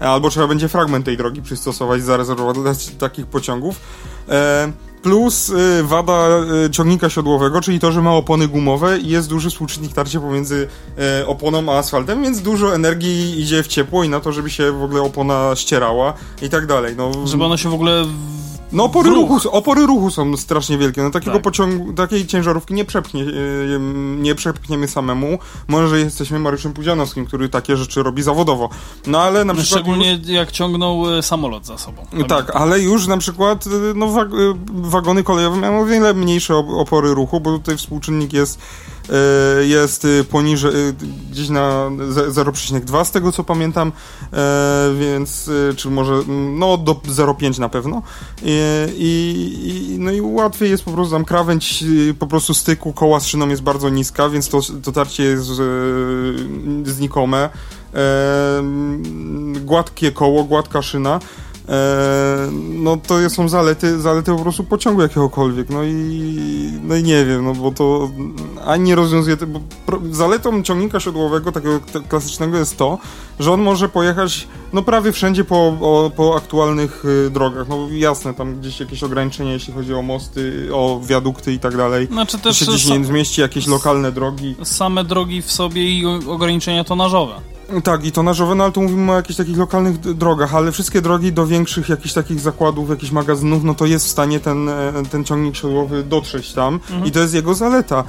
Albo 0.00 0.30
trzeba 0.30 0.46
będzie 0.46 0.68
fragment 0.68 1.04
tej 1.04 1.16
drogi 1.16 1.42
przystosować, 1.42 2.02
zarezerwować 2.02 2.56
dla 2.56 2.72
takich 2.98 3.26
pociągów. 3.26 3.80
E 4.28 4.91
Plus 5.02 5.48
y, 5.48 5.82
wada 5.82 6.28
y, 6.66 6.70
ciągnika 6.70 7.10
siodłowego, 7.10 7.60
czyli 7.60 7.80
to, 7.80 7.92
że 7.92 8.02
ma 8.02 8.12
opony 8.12 8.48
gumowe 8.48 8.98
i 8.98 9.08
jest 9.08 9.28
duży 9.28 9.50
współczynnik 9.50 9.92
tarcia 9.92 10.20
pomiędzy 10.20 10.68
y, 11.20 11.26
oponą 11.26 11.72
a 11.72 11.78
asfaltem, 11.78 12.22
więc 12.22 12.40
dużo 12.42 12.74
energii 12.74 13.40
idzie 13.40 13.62
w 13.62 13.66
ciepło 13.66 14.04
i 14.04 14.08
na 14.08 14.20
to, 14.20 14.32
żeby 14.32 14.50
się 14.50 14.72
w 14.72 14.82
ogóle 14.82 15.02
opona 15.02 15.56
ścierała 15.56 16.14
i 16.42 16.48
tak 16.48 16.66
dalej. 16.66 16.94
No, 16.96 17.26
żeby 17.26 17.44
ona 17.44 17.56
się 17.56 17.70
w 17.70 17.74
ogóle 17.74 18.04
no 18.72 18.84
opory 18.84 19.10
ruchu, 19.10 19.50
opory 19.50 19.86
ruchu 19.86 20.10
są 20.10 20.36
strasznie 20.36 20.78
wielkie. 20.78 21.02
No 21.02 21.10
takiego 21.10 21.32
tak. 21.32 21.42
pociągu, 21.42 21.92
takiej 21.92 22.26
ciężarówki 22.26 22.74
nie, 22.74 22.84
przepchnie, 22.84 23.24
nie 24.18 24.34
przepchniemy 24.34 24.88
samemu. 24.88 25.38
Może 25.68 26.00
jesteśmy 26.00 26.38
Mariuszem 26.38 26.72
Pudzianowskim, 26.72 27.26
który 27.26 27.48
takie 27.48 27.76
rzeczy 27.76 28.02
robi 28.02 28.22
zawodowo. 28.22 28.68
No 29.06 29.20
ale 29.20 29.44
na 29.44 29.52
no, 29.52 29.60
przykład... 29.60 29.80
Szczególnie 29.80 30.12
już... 30.12 30.28
jak 30.28 30.52
ciągnął 30.52 31.22
samolot 31.22 31.66
za 31.66 31.78
sobą. 31.78 32.06
Tak, 32.28 32.56
ale 32.56 32.80
już 32.80 33.06
na 33.06 33.16
przykład 33.16 33.64
no, 33.94 34.08
wag 34.08 34.28
wagony 34.72 35.22
kolejowe 35.22 35.56
mają 35.56 35.80
o 35.80 35.86
wiele 35.86 36.14
mniejsze 36.14 36.56
opory 36.56 37.14
ruchu, 37.14 37.40
bo 37.40 37.58
tutaj 37.58 37.76
współczynnik 37.76 38.32
jest 38.32 38.58
E, 39.01 39.01
jest 39.60 40.04
y, 40.04 40.24
poniżej, 40.24 40.74
y, 40.74 40.94
gdzieś 41.30 41.48
na 41.48 41.90
0,2 41.90 43.04
z 43.04 43.10
tego 43.10 43.32
co 43.32 43.44
pamiętam, 43.44 43.92
e, 44.32 44.90
więc, 45.00 45.48
y, 45.48 45.74
czy 45.76 45.90
może, 45.90 46.12
no 46.56 46.76
do 46.78 46.94
0,5 46.94 47.58
na 47.58 47.68
pewno. 47.68 48.02
I, 48.94 49.96
no 49.98 50.10
i 50.10 50.20
łatwiej 50.20 50.70
jest 50.70 50.84
po 50.84 50.90
prostu 50.90 51.14
tam 51.14 51.24
krawędź 51.24 51.84
po 52.18 52.26
prostu 52.26 52.54
styku 52.54 52.92
koła 52.92 53.20
z 53.20 53.26
szyną 53.26 53.48
jest 53.48 53.62
bardzo 53.62 53.88
niska, 53.88 54.28
więc 54.28 54.48
to, 54.48 54.60
to 54.82 54.92
tarcie 54.92 55.22
jest 55.22 55.50
znikome. 56.84 57.50
E, 57.94 58.62
gładkie 59.60 60.12
koło, 60.12 60.44
gładka 60.44 60.82
szyna. 60.82 61.20
E, 61.68 62.48
no 62.52 62.96
to 62.96 63.30
są 63.30 63.48
zalety, 63.48 64.00
zalety 64.00 64.32
po 64.32 64.42
prostu 64.42 64.64
pociągu 64.64 65.02
jakiegokolwiek, 65.02 65.70
no 65.70 65.84
i, 65.84 66.72
no 66.82 66.96
i 66.96 67.02
nie 67.02 67.24
wiem, 67.24 67.44
no 67.44 67.54
bo 67.54 67.72
to 67.72 68.10
ani 68.66 68.84
nie 68.84 68.94
rozwiązuje, 68.94 69.36
bo 69.36 69.60
zaletą 70.10 70.62
ciągnika 70.62 71.00
siodłowego, 71.00 71.52
takiego 71.52 71.80
klasycznego 72.08 72.58
jest 72.58 72.76
to, 72.76 72.98
że 73.40 73.52
on 73.52 73.60
może 73.60 73.88
pojechać 73.88 74.48
no 74.72 74.82
prawie 74.82 75.12
wszędzie 75.12 75.44
po, 75.44 75.56
o, 75.66 76.10
po 76.16 76.36
aktualnych 76.36 77.04
y, 77.04 77.30
drogach, 77.30 77.68
no 77.68 77.88
jasne, 77.90 78.34
tam 78.34 78.60
gdzieś 78.60 78.80
jakieś 78.80 79.02
ograniczenia, 79.02 79.52
jeśli 79.52 79.74
chodzi 79.74 79.94
o 79.94 80.02
mosty, 80.02 80.68
o 80.72 81.00
wiadukty 81.04 81.52
i 81.52 81.58
tak 81.58 81.76
dalej, 81.76 82.06
znaczy 82.06 82.38
też 82.38 82.58
się 82.58 82.66
gdzieś 82.66 82.86
nie 82.86 83.04
zmieści, 83.04 83.40
jakieś 83.40 83.66
lokalne 83.66 84.12
drogi. 84.12 84.54
Same 84.62 85.04
drogi 85.04 85.42
w 85.42 85.52
sobie 85.52 85.84
i 85.84 86.06
ograniczenia 86.06 86.84
tonażowe. 86.84 87.51
Tak, 87.80 88.04
i 88.04 88.12
tonażowe, 88.12 88.54
no 88.54 88.64
ale 88.64 88.72
tu 88.72 88.82
mówimy 88.82 89.12
o 89.12 89.16
jakichś 89.16 89.36
takich 89.36 89.56
lokalnych 89.56 90.00
drogach, 90.00 90.54
ale 90.54 90.72
wszystkie 90.72 91.00
drogi 91.00 91.32
do 91.32 91.46
większych 91.46 91.88
jakichś 91.88 92.14
takich 92.14 92.40
zakładów, 92.40 92.90
jakichś 92.90 93.12
magazynów, 93.12 93.64
no 93.64 93.74
to 93.74 93.86
jest 93.86 94.06
w 94.06 94.10
stanie 94.10 94.40
ten, 94.40 94.68
e, 94.68 94.92
ten 95.10 95.24
ciągnik 95.24 95.56
siodłowy 95.56 96.02
dotrzeć 96.02 96.52
tam 96.52 96.74
mhm. 96.74 97.04
i 97.04 97.10
to 97.10 97.20
jest 97.20 97.34
jego 97.34 97.54
zaleta 97.54 98.04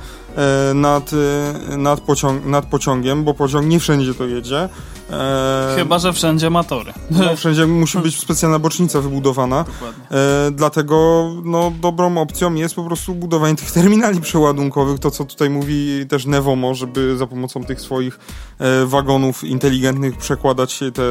nad, 0.74 1.12
e, 1.14 1.78
nad, 1.78 2.02
pociąg, 2.02 2.46
nad 2.46 2.66
pociągiem, 2.66 3.24
bo 3.24 3.34
pociąg 3.34 3.68
nie 3.68 3.80
wszędzie 3.80 4.14
to 4.14 4.26
jedzie. 4.26 4.70
E, 5.12 5.76
Chyba, 5.78 6.00
że 6.00 6.14
wszędzie 6.14 6.50
ma 6.50 6.64
tory. 6.64 6.94
No, 7.12 7.36
wszędzie 7.36 7.68
musi 7.68 8.00
być 8.00 8.20
specjalna 8.20 8.60
bocznica 8.60 9.02
wybudowana. 9.02 9.66
E, 10.12 10.52
dlatego 10.52 11.28
no, 11.44 11.72
dobrą 11.82 12.18
opcją 12.18 12.54
jest 12.54 12.76
po 12.76 12.84
prostu 12.84 13.16
budowanie 13.16 13.56
tych 13.56 13.72
terminali 13.72 14.22
przeładunkowych, 14.22 15.00
to 15.00 15.12
co 15.12 15.26
tutaj 15.26 15.50
mówi 15.50 16.06
też 16.10 16.26
Nevomo, 16.26 16.74
żeby 16.76 17.18
za 17.18 17.28
pomocą 17.28 17.64
tych 17.64 17.82
swoich 17.82 18.20
e, 18.60 18.86
wagonów 18.86 19.44
inteligentnych 19.44 20.18
przekładać 20.18 20.80
te 20.94 21.04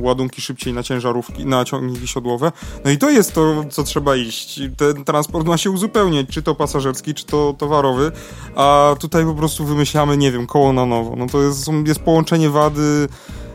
ładunki 0.00 0.42
szybciej 0.42 0.72
na 0.72 0.82
ciężarówki, 0.82 1.46
na 1.46 1.64
ciągniki 1.64 2.08
siodłowe. 2.08 2.52
No 2.84 2.90
i 2.90 2.98
to 2.98 3.10
jest 3.10 3.34
to, 3.34 3.64
co 3.70 3.82
trzeba 3.84 4.16
iść. 4.16 4.60
Ten 4.76 5.04
transport 5.04 5.46
ma 5.46 5.56
się 5.56 5.70
uzupełniać, 5.70 6.26
czy 6.30 6.42
to 6.42 6.54
pasażerski, 6.54 7.14
czy 7.14 7.26
to 7.26 7.54
towarowy, 7.58 8.12
a 8.56 8.96
tutaj 9.00 9.24
po 9.24 9.34
prostu 9.34 9.64
wymyślamy, 9.64 10.16
nie 10.16 10.32
wiem, 10.32 10.46
koło 10.46 10.72
na 10.72 10.86
nowo. 10.86 11.16
No 11.16 11.26
to 11.26 11.42
jest, 11.42 11.70
jest 11.86 12.00
połączenie 12.00 12.50
wady 12.50 13.08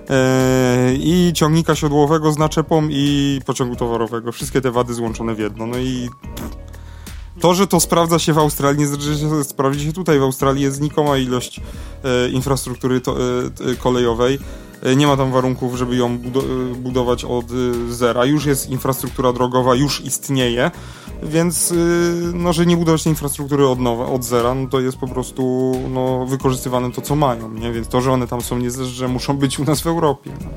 e, 0.10 0.94
i 0.94 1.32
ciągnika 1.36 1.76
siodłowego 1.76 2.32
z 2.32 2.38
naczepą 2.38 2.88
i 2.90 3.40
pociągu 3.46 3.76
towarowego. 3.76 4.32
Wszystkie 4.32 4.62
te 4.62 4.72
wady 4.72 4.94
złączone 4.94 5.36
w 5.36 5.40
jedno. 5.40 5.66
No 5.66 5.78
i 5.78 6.10
to, 7.40 7.54
że 7.54 7.68
to 7.68 7.80
sprawdza 7.80 8.20
się 8.20 8.34
w 8.34 8.38
Australii, 8.38 8.80
nie 8.80 8.88
znaczy, 8.88 9.16
że 9.16 9.44
sprawdzi 9.44 9.86
się 9.86 9.94
tutaj. 9.94 10.20
W 10.20 10.24
Australii 10.24 10.64
jest 10.64 10.78
znikoma 10.78 11.18
ilość 11.18 11.62
e, 12.04 12.30
infrastruktury 12.30 13.02
to, 13.02 13.16
e, 13.18 13.76
kolejowej. 13.76 14.40
E, 14.84 14.96
nie 14.96 15.08
ma 15.08 15.18
tam 15.18 15.32
warunków, 15.32 15.76
żeby 15.78 15.96
ją 15.96 16.18
budo- 16.18 16.76
budować 16.76 17.26
od 17.26 17.46
zera. 17.90 18.26
Już 18.26 18.46
jest 18.46 18.70
infrastruktura 18.70 19.34
drogowa, 19.34 19.76
już 19.76 20.02
istnieje, 20.02 20.72
więc 21.24 21.74
no, 22.34 22.54
że 22.54 22.66
nie 22.66 22.78
budować 22.78 23.04
tej 23.04 23.12
infrastruktury 23.12 23.68
od 23.68 23.80
nowa, 23.80 24.06
od 24.06 24.24
zera, 24.24 24.54
no 24.56 24.68
to 24.70 24.80
jest 24.80 24.98
po 24.98 25.08
prostu 25.08 25.72
no, 25.94 26.26
wykorzystywane 26.26 26.92
to, 26.92 27.02
co 27.02 27.16
mają, 27.16 27.52
nie? 27.52 27.72
Więc 27.72 27.88
to, 27.88 28.02
że 28.02 28.12
one 28.12 28.28
tam 28.28 28.42
są, 28.42 28.58
nie 28.58 28.72
znaczy, 28.72 28.90
że 28.92 29.08
muszą 29.08 29.38
być 29.38 29.60
u 29.60 29.64
nas 29.64 29.82
w 29.82 29.88
Europie. 29.88 30.32
No. 30.42 30.50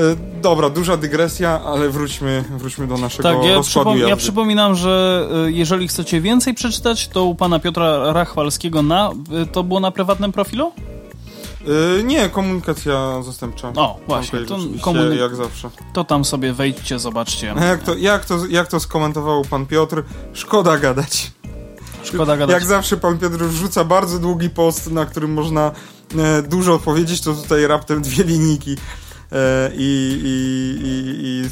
E, 0.00 0.16
dobra, 0.42 0.70
duża 0.70 0.96
dygresja, 0.96 1.60
ale 1.64 1.88
wróćmy, 1.88 2.44
wróćmy 2.58 2.86
do 2.86 2.96
naszego 2.98 3.22
tak, 3.28 3.44
ja 3.44 3.54
rozkładu 3.54 3.90
przypom- 3.90 4.08
Ja 4.08 4.16
przypominam, 4.16 4.74
że 4.74 5.28
e, 5.46 5.50
jeżeli 5.50 5.88
chcecie 5.88 6.20
więcej 6.20 6.54
przeczytać, 6.54 7.08
to 7.08 7.24
u 7.24 7.34
pana 7.34 7.58
Piotra 7.58 8.12
Rachwalskiego 8.12 8.82
na, 8.82 9.10
e, 9.42 9.46
to 9.46 9.62
było 9.62 9.80
na 9.80 9.90
prywatnym 9.90 10.32
profilu? 10.32 10.72
Yy, 11.96 12.04
nie, 12.04 12.28
komunikacja 12.28 13.22
zastępcza. 13.22 13.72
O, 13.76 13.98
właśnie. 14.08 14.38
To, 14.40 14.56
komunik- 14.80 15.18
jak 15.20 15.36
zawsze. 15.36 15.70
To 15.92 16.04
tam 16.04 16.24
sobie 16.24 16.52
wejdźcie, 16.52 16.98
zobaczcie. 16.98 17.54
A 17.56 17.64
jak 17.64 17.82
to, 17.82 17.94
jak, 17.94 18.24
to, 18.24 18.46
jak 18.46 18.68
to 18.68 18.80
skomentował 18.80 19.42
pan 19.44 19.66
Piotr? 19.66 20.02
Szkoda 20.32 20.78
gadać. 20.78 21.32
Szkoda 22.02 22.36
gadać. 22.36 22.54
Jak 22.54 22.64
zawsze 22.64 22.96
pan 22.96 23.18
Piotr 23.18 23.36
wrzuca 23.44 23.84
bardzo 23.84 24.18
długi 24.18 24.50
post, 24.50 24.90
na 24.90 25.06
którym 25.06 25.32
można 25.32 25.72
e, 26.18 26.42
dużo 26.42 26.74
odpowiedzieć, 26.74 27.20
to 27.20 27.34
tutaj 27.34 27.66
raptem 27.66 28.02
dwie 28.02 28.24
linijki. 28.24 28.76
E, 29.32 29.70
i, 29.74 30.20
i, 30.24 31.44
i, 31.44 31.48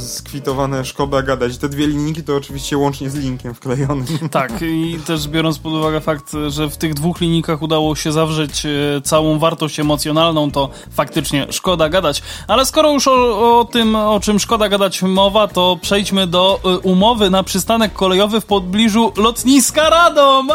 skwitowane 0.00 0.84
szkoda 0.84 1.22
gadać. 1.22 1.58
Te 1.58 1.68
dwie 1.68 1.86
linijki 1.86 2.22
to 2.22 2.36
oczywiście 2.36 2.78
łącznie 2.78 3.10
z 3.10 3.14
linkiem 3.14 3.54
wklejonym. 3.54 4.06
Tak, 4.30 4.62
i 4.62 4.98
też 5.06 5.28
biorąc 5.28 5.58
pod 5.58 5.72
uwagę 5.72 6.00
fakt, 6.00 6.32
że 6.48 6.70
w 6.70 6.76
tych 6.76 6.94
dwóch 6.94 7.20
linijkach 7.20 7.62
udało 7.62 7.96
się 7.96 8.12
zawrzeć 8.12 8.66
e, 8.66 9.00
całą 9.02 9.38
wartość 9.38 9.80
emocjonalną, 9.80 10.50
to 10.50 10.70
faktycznie 10.90 11.46
szkoda 11.50 11.88
gadać. 11.88 12.22
Ale 12.48 12.66
skoro 12.66 12.92
już 12.92 13.08
o, 13.08 13.58
o 13.60 13.64
tym, 13.64 13.94
o 13.96 14.20
czym 14.20 14.38
szkoda 14.38 14.68
gadać 14.68 15.02
mowa, 15.02 15.48
to 15.48 15.78
przejdźmy 15.82 16.26
do 16.26 16.60
e, 16.64 16.78
umowy 16.78 17.30
na 17.30 17.42
przystanek 17.42 17.92
kolejowy 17.92 18.40
w 18.40 18.46
pobliżu 18.46 19.12
lotniska 19.16 19.90
Radom. 19.90 20.48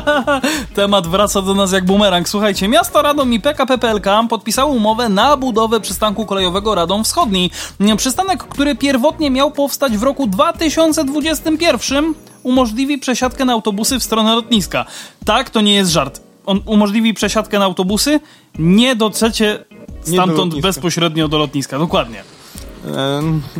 Temat 0.74 1.06
wraca 1.06 1.42
do 1.42 1.54
nas 1.54 1.72
jak 1.72 1.84
bumerang. 1.84 2.28
Słuchajcie, 2.28 2.68
miasto 2.68 3.02
Radom 3.02 3.32
i 3.32 3.40
PKP 3.40 3.78
PLK 3.78 4.06
podpisały 4.28 4.72
umowę 4.72 5.08
na 5.08 5.36
budowę 5.36 5.61
budowę 5.62 5.80
przystanku 5.80 6.26
kolejowego 6.26 6.74
Radom 6.74 7.04
Wschodni. 7.04 7.50
Przystanek, 7.96 8.44
który 8.44 8.76
pierwotnie 8.76 9.30
miał 9.30 9.50
powstać 9.50 9.98
w 9.98 10.02
roku 10.02 10.26
2021, 10.26 12.14
umożliwi 12.42 12.98
przesiadkę 12.98 13.44
na 13.44 13.52
autobusy 13.52 13.98
w 13.98 14.02
stronę 14.02 14.34
lotniska. 14.34 14.84
Tak, 15.24 15.50
to 15.50 15.60
nie 15.60 15.74
jest 15.74 15.90
żart. 15.90 16.20
On 16.46 16.60
umożliwi 16.66 17.14
przesiadkę 17.14 17.58
na 17.58 17.64
autobusy, 17.64 18.20
nie 18.58 18.96
dotrzecie 18.96 19.64
stamtąd 20.02 20.54
do 20.54 20.60
bezpośrednio 20.60 21.28
do 21.28 21.38
lotniska. 21.38 21.78
Dokładnie. 21.78 22.22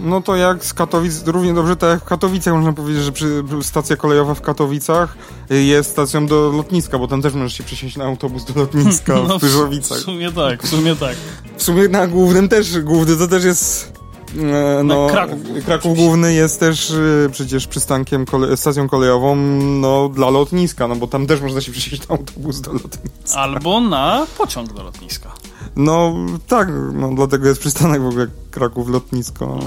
No 0.02 0.20
to 0.20 0.37
jak 0.37 0.64
z 0.64 0.74
Katowic, 0.74 1.26
równie 1.26 1.54
dobrze 1.54 1.76
tak 1.76 1.90
jak 1.90 2.00
w 2.00 2.04
Katowicach 2.04 2.54
można 2.54 2.72
powiedzieć, 2.72 3.02
że 3.02 3.12
przy, 3.12 3.42
stacja 3.62 3.96
kolejowa 3.96 4.35
w 4.35 4.40
Katowicach 4.40 5.16
jest 5.50 5.90
stacją 5.90 6.26
do 6.26 6.52
lotniska, 6.56 6.98
bo 6.98 7.08
tam 7.08 7.22
też 7.22 7.35
możesz 7.35 7.54
się 7.54 7.64
przesiąść 7.64 7.96
na 7.96 8.04
autobus 8.04 8.44
do 8.44 8.61
lotniska 8.61 9.14
no, 9.28 9.38
w 9.38 9.40
Pyrzowicach. 9.40 9.98
W 9.98 10.00
sumie 10.00 10.32
tak, 10.32 10.62
w 10.62 10.68
sumie 10.68 10.96
tak. 10.96 11.16
W 11.56 11.62
sumie 11.62 11.88
na 11.88 12.06
głównym 12.06 12.48
też, 12.48 12.80
główny 12.80 13.16
to 13.16 13.28
też 13.28 13.44
jest 13.44 13.92
e, 14.38 14.82
no, 14.85 15.06
Kraków. 15.06 15.38
Kraków 15.64 15.96
Główny 15.96 16.35
jest 16.35 16.61
też 16.61 16.90
e, 16.90 17.30
przecież 17.32 17.66
przystankiem, 17.66 18.26
kole 18.26 18.56
stacją 18.56 18.88
kolejową 18.88 19.37
no, 19.80 20.08
dla 20.08 20.30
lotniska, 20.30 20.88
no 20.88 20.96
bo 20.96 21.06
tam 21.06 21.26
też 21.26 21.40
można 21.40 21.61
się 21.61 21.72
przesiąść 21.72 22.08
na 22.08 22.14
autobus 22.14 22.61
do 22.61 22.72
lotniska. 22.72 23.40
Albo 23.40 23.80
na 23.80 24.26
pociąg 24.38 24.72
do 24.72 24.82
lotniska. 24.82 25.35
No 25.76 26.14
tak, 26.48 26.68
no, 26.92 27.11
dlatego 27.14 27.48
jest 27.48 27.61
przystanek 27.61 28.02
w 28.02 28.06
ogóle 28.06 28.26
Kraków 28.52 28.88
lotnisko. 28.88 29.58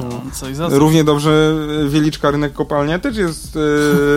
No, 0.60 0.70
Równie 0.70 1.04
dobrze 1.04 1.54
e, 1.86 1.90
Wieliczka 1.90 2.32
Rynek 2.32 2.54
Kopalnia 2.54 3.00
też 3.00 3.18
jest 3.18 3.58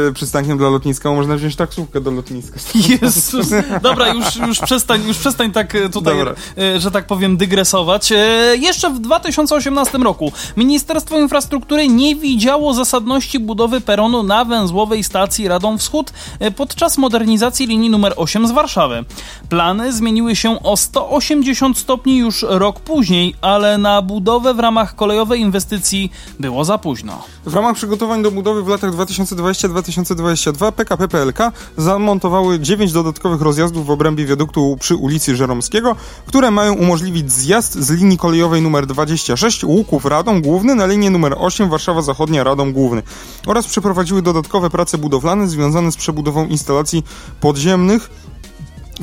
e, 0.09 0.13
przystankiem 0.19 0.59
dla 0.59 0.69
lotniska, 0.69 1.13
można 1.13 1.37
wziąć 1.37 1.57
taksówkę 1.57 2.01
do 2.01 2.11
lotniska. 2.11 2.61
Jezus. 3.03 3.51
Dobra, 3.83 4.09
już, 4.09 4.37
już, 4.37 4.59
przestań, 4.61 5.09
już 5.09 5.19
przestań 5.19 5.53
tak 5.53 5.75
e, 5.75 5.89
tutaj, 5.89 6.17
e, 6.59 6.81
że 6.81 6.91
tak 6.91 7.07
powiem, 7.07 7.37
dygresować. 7.37 8.13
E, 8.13 8.17
jeszcze 8.57 8.91
w 8.91 8.99
2018 8.99 9.99
roku 9.99 10.33
Ministerstwo 10.57 11.19
Infrastruktury 11.19 11.89
nie 11.89 12.17
widziało 12.17 12.75
zasadności 12.75 13.39
budowy 13.39 13.81
peronu 13.81 14.23
na 14.23 14.45
węzłowej 14.45 15.05
stacji 15.05 15.49
Radom 15.49 15.79
Wschód 15.79 16.13
podczas 16.57 16.99
modernizacji 16.99 17.67
linii 17.67 17.91
numer 17.91 18.13
8 18.17 18.47
z 18.47 18.51
Warszawy. 18.51 19.05
Plany 19.49 19.93
zmieniły 19.93 20.37
się 20.37 20.63
o 20.63 20.77
180 20.77 21.78
stopni 21.79 22.19
już 22.19 22.47
rok 22.49 22.81
później, 22.81 23.35
ale 23.41 23.79
na 23.79 24.03
budowę 24.03 24.55
w 24.55 24.59
ramach 24.59 24.97
kolejowej 24.97 25.41
inwestycji 25.41 26.13
było 26.41 26.65
za 26.65 26.79
późno. 26.79 27.23
W 27.47 27.55
ramach 27.55 27.77
przygotowań 27.77 28.23
do 28.23 28.31
budowy 28.31 28.63
w 28.63 28.69
latach 28.69 28.93
2020-2022 28.93 30.73
PKP 30.73 31.09
PLK 31.09 31.39
zamontowały 31.77 32.61
9 32.61 32.93
dodatkowych 32.93 33.41
rozjazdów 33.41 33.87
w 33.87 33.91
obrębie 33.91 34.27
wiaduktu 34.27 34.77
przy 34.81 34.97
ulicy 34.97 35.37
Żeromskiego, 35.37 35.97
które 36.27 36.51
mają 36.51 36.75
umożliwić 36.75 37.33
zjazd 37.33 37.75
z 37.75 37.91
linii 37.91 38.19
kolejowej 38.19 38.67
nr 38.67 38.87
26 38.87 39.65
Łuków 39.65 40.05
Radom 40.05 40.43
Główny 40.43 40.75
na 40.75 40.87
linię 40.87 41.09
nr 41.09 41.35
8 41.39 41.69
Warszawa 41.69 42.03
Zachodnia 42.03 42.45
Radom 42.45 42.73
Główny 42.73 43.03
oraz 43.47 43.67
przeprowadziły 43.67 44.23
dodatkowe 44.23 44.71
prace 44.71 44.99
budowlane 44.99 45.49
związane 45.49 45.93
z 45.93 45.97
przebudową 45.97 46.47
instalacji 46.47 47.03
podziemnych 47.41 48.11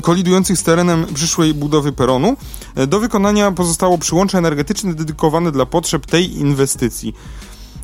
kolidujących 0.02 0.58
z 0.58 0.62
terenem 0.62 1.06
przyszłej 1.14 1.54
budowy 1.54 1.92
peronu. 1.92 2.36
Do 2.88 3.00
wykonania 3.00 3.52
pozostało 3.52 3.98
przyłącze 3.98 4.38
energetyczne 4.38 4.94
dedykowane 4.94 5.52
dla 5.52 5.66
potrzeb 5.66 6.06
tej 6.06 6.36
inwestycji. 6.38 7.14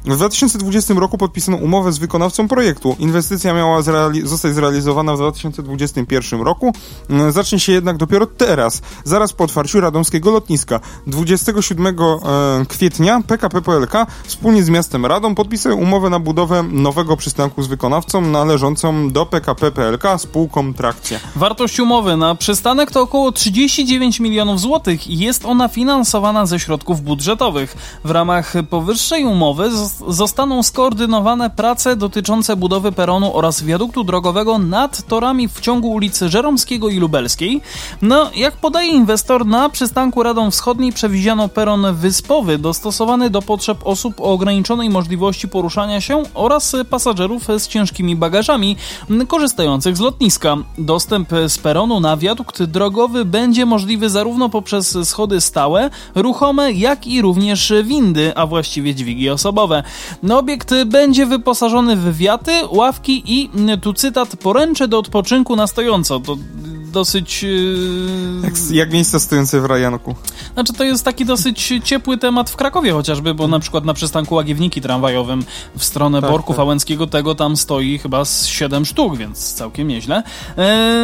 W 0.04 0.16
2020 0.16 0.94
roku 0.94 1.18
podpisano 1.18 1.56
umowę 1.56 1.92
z 1.92 1.98
wykonawcą 1.98 2.48
projektu. 2.48 2.96
Inwestycja 2.98 3.54
miała 3.54 3.82
zreali 3.82 4.28
zostać 4.28 4.54
zrealizowana 4.54 5.14
w 5.14 5.18
2021 5.18 6.40
roku. 6.40 6.72
Mm, 7.10 7.32
zacznie 7.32 7.60
się 7.60 7.72
jednak 7.72 7.96
dopiero 7.96 8.26
teraz, 8.26 8.82
zaraz 9.04 9.32
po 9.32 9.44
otwarciu 9.44 9.80
radomskiego 9.80 10.30
lotniska. 10.30 10.80
27 11.06 11.86
e, 11.86 11.94
kwietnia 12.68 13.22
PKP 13.26 13.62
PLK 13.62 13.92
wspólnie 14.24 14.62
z 14.62 14.68
miastem 14.68 15.06
Radom 15.06 15.34
podpisają 15.34 15.76
umowę 15.76 16.10
na 16.10 16.18
budowę 16.18 16.62
nowego 16.62 17.16
przystanku 17.16 17.62
z 17.62 17.66
wykonawcą 17.66 18.20
należącą 18.20 19.10
do 19.10 19.26
PKP 19.26 19.70
PLK 19.70 20.04
spółką 20.18 20.74
Trakcja. 20.74 21.18
Wartość 21.36 21.80
umowy 21.80 22.16
na 22.16 22.34
przystanek 22.34 22.90
to 22.90 23.00
około 23.00 23.32
39 23.32 24.20
milionów 24.20 24.60
złotych 24.60 25.08
i 25.08 25.18
jest 25.18 25.44
ona 25.44 25.68
finansowana 25.68 26.46
ze 26.46 26.60
środków 26.60 27.00
budżetowych. 27.00 27.76
W 28.04 28.10
ramach 28.10 28.52
powyższej 28.70 29.24
umowy 29.24 29.70
zostaną 30.08 30.62
skoordynowane 30.62 31.50
prace 31.50 31.96
dotyczące 31.96 32.56
budowy 32.56 32.92
peronu 32.92 33.36
oraz 33.36 33.62
wiaduktu 33.62 34.04
drogowego 34.04 34.58
nad 34.58 35.06
torami 35.06 35.48
w 35.48 35.60
ciągu 35.60 35.90
ulicy 35.90 36.28
Żeromskiego 36.28 36.88
i 36.88 36.98
Lubelskiej. 36.98 37.60
No, 38.02 38.30
jak 38.36 38.56
podaje 38.56 38.90
inwestor, 38.90 39.46
na 39.46 39.68
przystanku 39.68 40.22
Radom 40.22 40.50
Wschodniej 40.50 40.92
przewidziano 40.92 41.48
peron 41.48 41.94
wyspowy 41.94 42.58
dostosowany 42.58 43.30
do 43.30 43.42
potrzeb 43.42 43.78
osób 43.84 44.20
o 44.20 44.24
ograniczonej 44.24 44.90
możliwości 44.90 45.48
poruszania 45.48 46.00
się 46.00 46.22
oraz 46.34 46.76
pasażerów 46.90 47.42
z 47.58 47.68
ciężkimi 47.68 48.16
bagażami 48.16 48.76
korzystających 49.28 49.96
z 49.96 50.00
lotniska. 50.00 50.56
Dostęp 50.78 51.28
z 51.48 51.58
peronu 51.58 52.00
na 52.00 52.16
wiadukt 52.16 52.62
drogowy 52.62 53.24
będzie 53.24 53.66
możliwy 53.66 54.10
zarówno 54.10 54.48
poprzez 54.48 54.98
schody 55.04 55.40
stałe, 55.40 55.90
ruchome, 56.14 56.72
jak 56.72 57.06
i 57.06 57.22
również 57.22 57.72
windy, 57.84 58.36
a 58.36 58.46
właściwie 58.46 58.94
dźwigi 58.94 59.30
osobowe. 59.30 59.81
No, 60.22 60.38
obiekt 60.38 60.74
będzie 60.86 61.26
wyposażony 61.26 61.96
w 61.96 62.16
wiaty, 62.16 62.52
ławki 62.70 63.22
i, 63.26 63.50
tu 63.82 63.92
cytat, 63.92 64.36
poręcze 64.36 64.88
do 64.88 64.98
odpoczynku 64.98 65.56
na 65.56 65.66
stojąco. 65.66 66.20
To 66.20 66.36
dosyć... 66.92 67.42
Yy... 67.42 68.40
Jak, 68.42 68.54
jak 68.70 68.92
miejsce 68.92 69.20
stojące 69.20 69.60
w 69.60 69.64
Rajanku. 69.64 70.14
Znaczy 70.54 70.72
to 70.72 70.84
jest 70.84 71.04
taki 71.04 71.24
dosyć 71.24 71.72
ciepły 71.84 72.18
temat 72.18 72.50
w 72.50 72.56
Krakowie 72.56 72.92
chociażby, 72.92 73.34
bo 73.34 73.48
na 73.48 73.58
przykład 73.58 73.84
na 73.84 73.94
przystanku 73.94 74.34
Łagiewniki 74.34 74.80
tramwajowym 74.80 75.44
w 75.76 75.84
stronę 75.84 76.20
tak, 76.20 76.30
Borku 76.30 76.52
tak. 76.52 76.56
Fałęckiego 76.56 77.06
tego 77.06 77.34
tam 77.34 77.56
stoi 77.56 77.98
chyba 77.98 78.24
z 78.24 78.46
7 78.46 78.84
sztuk, 78.84 79.16
więc 79.16 79.54
całkiem 79.54 79.88
nieźle. 79.88 80.22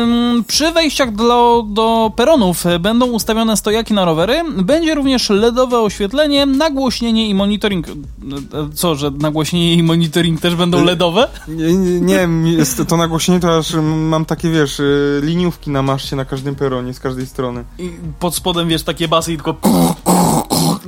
Ym, 0.03 0.45
przy 0.47 0.73
wejściach 0.73 1.15
do, 1.15 1.65
do 1.69 2.13
peronów 2.17 2.65
będą 2.81 3.07
ustawione 3.07 3.57
stojaki 3.57 3.95
na 3.95 4.05
rowery, 4.05 4.43
będzie 4.63 4.95
również 4.95 5.31
LEDowe 5.31 5.81
oświetlenie, 5.81 6.47
nagłośnienie 6.47 7.29
i 7.29 7.35
monitoring. 7.35 7.87
Co, 8.75 8.95
że 8.95 9.11
nagłośnienie 9.11 9.75
i 9.75 9.83
monitoring 9.83 10.41
też 10.41 10.55
będą 10.55 10.85
LEDowe? 10.85 11.29
Nie, 11.49 11.73
nie, 12.01 12.27
nie 12.27 12.65
to 12.89 12.97
nagłośnienie 12.97 13.41
to 13.41 13.57
aż 13.57 13.75
mam 13.85 14.25
takie, 14.25 14.51
wiesz, 14.51 14.83
liniówki 15.23 15.71
na 15.71 15.78
na 15.79 15.83
maszcie 15.83 16.17
na 16.17 16.25
każdym 16.25 16.55
peronie, 16.55 16.95
z 16.95 17.01
każdej 17.01 17.27
strony. 17.27 17.65
I 17.79 17.91
pod 18.21 18.35
spodem, 18.35 18.69
wiesz, 18.69 18.83
takie 18.83 19.09
basy 19.09 19.33
i 19.33 19.37
tylko... 19.37 19.57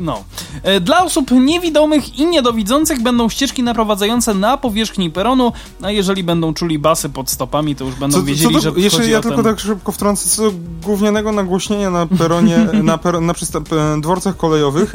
No. 0.00 0.24
E, 0.62 0.80
Dla 0.80 1.04
osób 1.04 1.30
niewidomych 1.30 2.18
i 2.18 2.26
niedowidzących 2.26 3.02
będą 3.02 3.28
ścieżki 3.28 3.62
naprowadzające 3.62 4.34
na 4.34 4.56
powierzchni 4.56 5.10
peronu, 5.10 5.52
a 5.82 5.90
jeżeli 5.90 6.24
będą 6.24 6.54
czuli 6.54 6.78
basy 6.78 7.08
pod 7.08 7.30
stopami, 7.30 7.76
to 7.76 7.84
już 7.84 7.94
będą 7.94 8.22
wiedzieli, 8.24 8.54
do, 8.54 8.60
że 8.60 8.70
Jeszcze 8.76 9.08
ja 9.08 9.20
tylko 9.20 9.36
ten... 9.36 9.44
tak 9.44 9.60
szybko 9.60 9.92
wtrącę, 9.92 10.28
co 10.28 10.42
do 10.42 10.52
gównianego 10.82 11.32
nagłośnienia 11.32 11.90
na 11.90 12.06
peronie, 12.06 12.58
na, 12.82 12.98
per, 12.98 13.20
na 13.22 13.32
przysta- 13.32 13.96
e, 13.96 14.00
dworcach 14.00 14.36
kolejowych, 14.36 14.92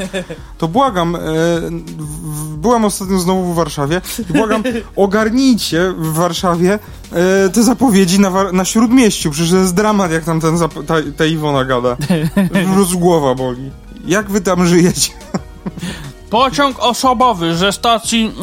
to 0.57 0.67
błagam, 0.67 1.15
e, 1.15 1.19
w, 1.97 2.57
byłem 2.57 2.85
ostatnio 2.85 3.19
znowu 3.19 3.53
w 3.53 3.55
Warszawie 3.55 4.01
i 4.29 4.33
błagam, 4.33 4.63
ogarnijcie 4.95 5.93
w 5.97 6.13
Warszawie 6.13 6.79
e, 7.11 7.49
te 7.49 7.63
zapowiedzi 7.63 8.19
na, 8.19 8.51
na 8.51 8.65
Śródmieściu, 8.65 9.31
przecież 9.31 9.51
to 9.51 9.57
jest 9.57 9.75
dramat, 9.75 10.11
jak 10.11 10.23
tam 10.23 10.41
ten 10.41 10.57
ta, 10.87 10.95
ta 11.17 11.25
Iwona 11.25 11.65
gada. 11.65 11.97
Po 12.67 12.73
prostu 12.75 12.99
głowa 12.99 13.35
boli. 13.35 13.71
Jak 14.05 14.31
wy 14.31 14.41
tam 14.41 14.67
żyjecie? 14.67 15.11
Pociąg 16.29 16.79
osobowy 16.79 17.55
ze 17.55 17.71
stacji 17.71 18.33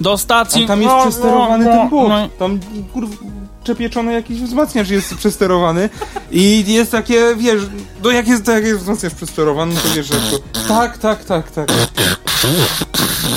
do 0.00 0.18
stacji... 0.18 0.64
A 0.64 0.68
tam 0.68 0.82
jest 0.82 0.94
przesterowany 0.96 1.64
ten 1.64 1.88
błot. 1.88 2.12
Tam 2.38 2.60
kurwa 2.92 3.16
czepieczony 3.64 4.12
jakiś 4.12 4.40
wzmacniacz 4.40 4.88
jest 4.88 5.14
przesterowany 5.14 5.88
i 6.30 6.64
jest 6.72 6.92
takie, 6.92 7.36
wiesz, 7.36 7.62
no 8.04 8.10
jak 8.10 8.28
jest, 8.28 8.48
jak 8.48 8.64
jest 8.64 8.80
wzmacniacz 8.80 9.14
przesterowany, 9.14 9.74
to 9.74 9.88
wiesz, 9.96 10.06
że 10.06 10.14
to... 10.14 10.38
Tak, 10.68 10.98
tak, 10.98 11.24
tak, 11.24 11.50
tak. 11.50 11.68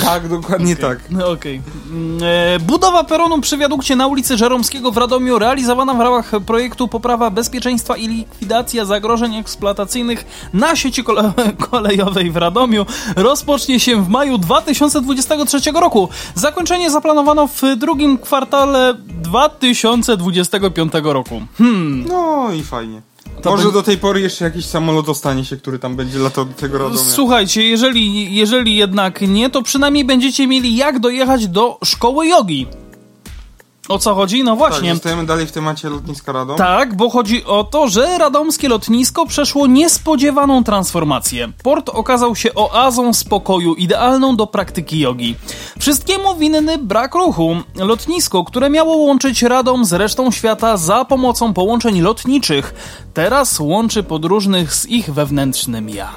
Tak, 0.04 0.28
dokładnie 0.28 0.76
tak. 0.76 0.98
No 1.10 1.30
okej. 1.30 1.62
Mm, 1.90 2.22
e, 2.22 2.58
Budowa 2.58 3.04
peronu 3.04 3.40
przy 3.40 3.58
wiadukcie 3.58 3.96
na 3.96 4.06
ulicy 4.06 4.36
Żeromskiego 4.36 4.92
w 4.92 4.96
Radomiu 4.96 5.38
realizowana 5.38 5.94
w 5.94 6.00
ramach 6.00 6.30
projektu 6.46 6.88
Poprawa 6.88 7.30
Bezpieczeństwa 7.30 7.96
i 7.96 8.08
Likwidacja 8.08 8.84
Zagrożeń 8.84 9.36
Eksploatacyjnych 9.36 10.24
na 10.52 10.76
sieci 10.76 11.04
kole 11.04 11.32
kolejowej 11.70 12.30
w 12.30 12.36
Radomiu 12.36 12.86
rozpocznie 13.16 13.80
się 13.80 14.02
w 14.02 14.08
maju 14.08 14.38
2023 14.38 15.70
roku. 15.72 16.08
Zakończenie 16.34 16.90
zaplanowano 16.90 17.46
w 17.46 17.62
drugim 17.76 18.18
kwartale 18.18 18.94
2025 19.22 20.92
roku. 21.02 21.42
Hmm. 21.58 22.04
No 22.08 22.52
i 22.52 22.62
fajnie. 22.62 23.02
To 23.42 23.50
Może 23.50 23.62
będzie- 23.64 23.74
do 23.74 23.82
tej 23.82 23.98
pory 23.98 24.20
jeszcze 24.20 24.44
jakiś 24.44 24.64
samolot 24.66 25.06
dostanie 25.06 25.44
się, 25.44 25.56
który 25.56 25.78
tam 25.78 25.96
będzie 25.96 26.18
latał 26.18 26.44
do 26.44 26.52
tego 26.52 26.78
Radomia. 26.78 26.98
Słuchajcie, 27.10 27.64
jeżeli, 27.64 28.34
jeżeli 28.34 28.76
jednak 28.76 29.20
nie, 29.20 29.50
to 29.50 29.62
przynajmniej 29.62 30.04
będziecie 30.04 30.46
mieli 30.46 30.76
jak 30.76 30.98
dojechać 30.98 31.48
do 31.48 31.78
szkoły 31.84 32.26
jogi. 32.26 32.66
O 33.88 33.98
co 33.98 34.14
chodzi? 34.14 34.44
No 34.44 34.50
tak, 34.50 34.58
właśnie. 34.58 34.94
zostajemy 34.94 35.26
dalej 35.26 35.46
w 35.46 35.52
temacie 35.52 35.88
lotniska 35.88 36.32
Radom. 36.32 36.56
Tak, 36.56 36.96
bo 36.96 37.10
chodzi 37.10 37.44
o 37.44 37.64
to, 37.64 37.88
że 37.88 38.18
radomskie 38.18 38.68
lotnisko 38.68 39.26
przeszło 39.26 39.66
niespodziewaną 39.66 40.64
transformację. 40.64 41.52
Port 41.62 41.88
okazał 41.88 42.36
się 42.36 42.54
oazą 42.54 43.14
spokoju, 43.14 43.74
idealną 43.74 44.36
do 44.36 44.46
praktyki 44.46 44.98
jogi. 44.98 45.36
Wszystkiemu 45.78 46.36
winny 46.36 46.78
brak 46.78 47.14
ruchu. 47.14 47.56
Lotnisko, 47.74 48.44
które 48.44 48.70
miało 48.70 48.96
łączyć 48.96 49.42
Radom 49.42 49.84
z 49.84 49.92
resztą 49.92 50.30
świata 50.30 50.76
za 50.76 51.04
pomocą 51.04 51.54
połączeń 51.54 52.00
lotniczych, 52.00 52.74
teraz 53.14 53.60
łączy 53.60 54.02
podróżnych 54.02 54.74
z 54.74 54.86
ich 54.86 55.14
wewnętrznym 55.14 55.88
ja. 55.88 56.10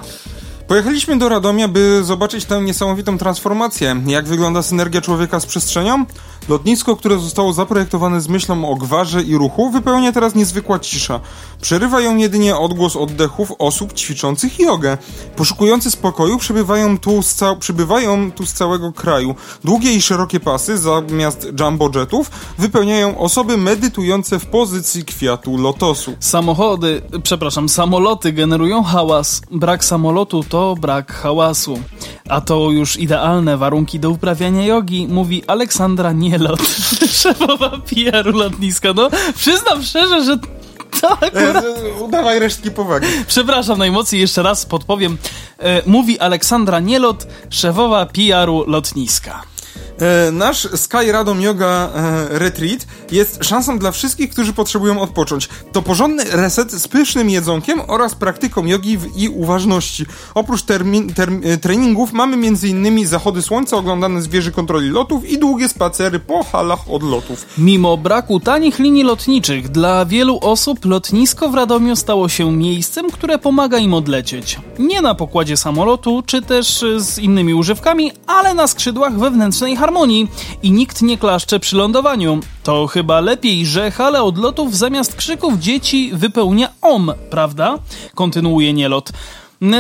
Pojechaliśmy 0.68 1.18
do 1.18 1.30
Radomia, 1.30 1.68
by 1.68 2.04
zobaczyć 2.04 2.46
tę 2.46 2.62
niesamowitą 2.62 3.18
transformację. 3.18 4.02
Jak 4.06 4.28
wygląda 4.28 4.62
synergia 4.64 5.02
człowieka 5.02 5.40
z 5.40 5.46
przestrzenią? 5.46 6.06
Lotnisko, 6.50 6.96
które 6.96 7.20
zostało 7.20 7.54
zaprojektowane 7.54 8.22
z 8.22 8.28
myślą 8.28 8.70
o 8.70 8.76
gwarze 8.76 9.24
i 9.24 9.36
ruchu, 9.36 9.72
wypełnia 9.72 10.12
teraz 10.12 10.36
niezwykła 10.36 10.80
cisza. 10.80 11.20
Przerywa 11.62 12.02
ją 12.02 12.18
jedynie 12.18 12.58
odgłos 12.58 12.96
oddechów 12.96 13.52
osób 13.60 13.94
ćwiczących 13.94 14.60
jogę. 14.60 14.98
Poszukujący 15.36 15.92
spokoju 15.92 16.38
przybywają 16.38 16.98
tu 16.98 17.24
z, 17.24 17.40
przybywają 17.60 18.32
tu 18.32 18.46
z 18.46 18.54
całego 18.54 18.92
kraju. 18.92 19.36
Długie 19.64 19.94
i 19.94 20.02
szerokie 20.02 20.40
pasy, 20.40 20.78
zamiast 20.78 21.48
jumbo 21.60 21.90
jetów, 22.00 22.32
wypełniają 22.58 23.18
osoby 23.18 23.58
medytujące 23.58 24.40
w 24.40 24.46
pozycji 24.46 25.06
kwiatu 25.06 25.58
lotosu. 25.58 26.14
Samochody, 26.20 27.02
przepraszam, 27.24 27.70
samoloty 27.70 28.34
generują 28.34 28.84
hałas. 28.84 29.42
Brak 29.52 29.86
samolotu 29.86 30.44
to 30.44 30.76
brak 30.76 31.14
hałasu. 31.14 31.80
A 32.30 32.42
to 32.42 32.72
już 32.72 33.00
idealne 33.00 33.58
warunki 33.58 34.00
do 34.00 34.10
uprawiania 34.10 34.66
jogi, 34.66 35.08
mówi 35.08 35.44
Aleksandra 35.48 36.12
Nielot, 36.34 36.62
szefowa 37.22 37.70
PR-u 37.70 38.38
lotniska. 38.38 38.94
No, 38.94 39.10
przyznam 39.36 39.84
szczerze, 39.84 40.24
że 40.24 40.38
to 41.02 41.12
akurat... 41.12 41.66
E, 41.66 42.04
udawaj 42.04 42.40
resztki 42.40 42.72
powagi. 42.72 43.08
Przepraszam 43.28 43.80
najmocniej, 43.80 44.22
jeszcze 44.22 44.44
raz 44.44 44.66
podpowiem. 44.66 45.18
E, 45.60 45.82
mówi 45.86 46.20
Aleksandra 46.20 46.80
Nielot, 46.80 47.28
szefowa 47.50 48.06
PR-u 48.06 48.64
lotniska. 48.68 49.53
E, 50.00 50.32
nasz 50.32 50.68
Sky 50.76 51.12
Radom 51.12 51.42
Yoga 51.42 51.90
e, 51.96 52.40
Retreat 52.40 52.88
jest 53.12 53.46
szansą 53.46 53.80
dla 53.80 53.92
wszystkich, 53.92 54.30
którzy 54.30 54.54
potrzebują 54.54 55.02
odpocząć. 55.02 55.50
To 55.72 55.82
porządny 55.82 56.24
reset 56.24 56.72
z 56.72 56.88
pysznym 56.88 57.30
jedzonkiem 57.30 57.82
oraz 57.88 58.16
praktyką 58.16 58.66
jogi 58.66 58.98
i 59.16 59.30
uważności. 59.30 60.06
Oprócz 60.36 60.62
termin, 60.62 61.14
term, 61.14 61.42
e, 61.44 61.58
treningów 61.58 62.14
mamy 62.14 62.48
m.in. 62.48 63.08
zachody 63.08 63.42
słońca 63.42 63.78
oglądane 63.78 64.22
z 64.22 64.28
wieży 64.28 64.52
kontroli 64.52 64.90
lotów 64.90 65.30
i 65.30 65.38
długie 65.38 65.70
spacery 65.70 66.20
po 66.20 66.44
halach 66.44 66.92
odlotów. 66.92 67.46
Mimo 67.58 67.98
braku 67.98 68.40
tanich 68.40 68.80
linii 68.80 69.04
lotniczych, 69.04 69.70
dla 69.70 70.06
wielu 70.06 70.40
osób 70.42 70.86
lotnisko 70.86 71.50
w 71.50 71.56
Radomiu 71.56 71.96
stało 71.96 72.30
się 72.30 72.52
miejscem, 72.52 73.12
które 73.12 73.38
pomaga 73.38 73.78
im 73.78 73.94
odlecieć. 73.94 74.60
Nie 74.80 75.02
na 75.02 75.16
pokładzie 75.16 75.58
samolotu, 75.58 76.24
czy 76.26 76.42
też 76.42 76.86
z 76.98 77.20
innymi 77.20 77.54
używkami, 77.54 78.12
ale 78.28 78.54
na 78.54 78.68
skrzydłach 78.68 79.20
wewnętrznej 79.20 79.76
harmonii 79.84 80.28
i 80.64 80.72
nikt 80.72 81.02
nie 81.02 81.18
klaszcze 81.18 81.60
przy 81.60 81.76
lądowaniu. 81.76 82.40
To 82.64 82.88
chyba 82.88 83.22
lepiej, 83.22 83.66
że 83.66 83.92
hale 83.92 84.24
odlotów 84.24 84.78
zamiast 84.78 85.16
krzyków 85.16 85.60
dzieci 85.60 86.12
wypełnia 86.14 86.70
OM, 86.82 87.12
prawda? 87.30 87.80
Kontynuuje 88.16 88.74
Nielot. 88.74 89.12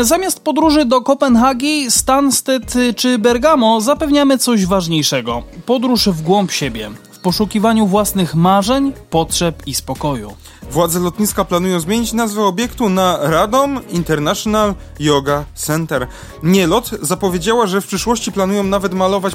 Zamiast 0.01 0.39
podróży 0.39 0.85
do 0.85 1.01
Kopenhagi, 1.01 1.91
Stansted 1.91 2.73
czy 2.95 3.17
Bergamo 3.17 3.81
zapewniamy 3.81 4.37
coś 4.37 4.65
ważniejszego. 4.65 5.43
Podróż 5.65 6.09
w 6.09 6.21
głąb 6.21 6.51
siebie, 6.51 6.91
poszukiwaniu 7.23 7.87
własnych 7.87 8.35
marzeń, 8.35 8.93
potrzeb 9.09 9.67
i 9.67 9.73
spokoju. 9.73 10.33
Władze 10.71 10.99
lotniska 10.99 11.45
planują 11.45 11.79
zmienić 11.79 12.13
nazwę 12.13 12.43
obiektu 12.43 12.89
na 12.89 13.17
Radom 13.21 13.79
International 13.89 14.75
Yoga 14.99 15.45
Center. 15.55 16.07
Nielot 16.43 16.89
zapowiedziała, 17.01 17.67
że 17.67 17.81
w 17.81 17.87
przyszłości 17.87 18.31
planują 18.31 18.63
nawet 18.63 18.93
malować 18.93 19.33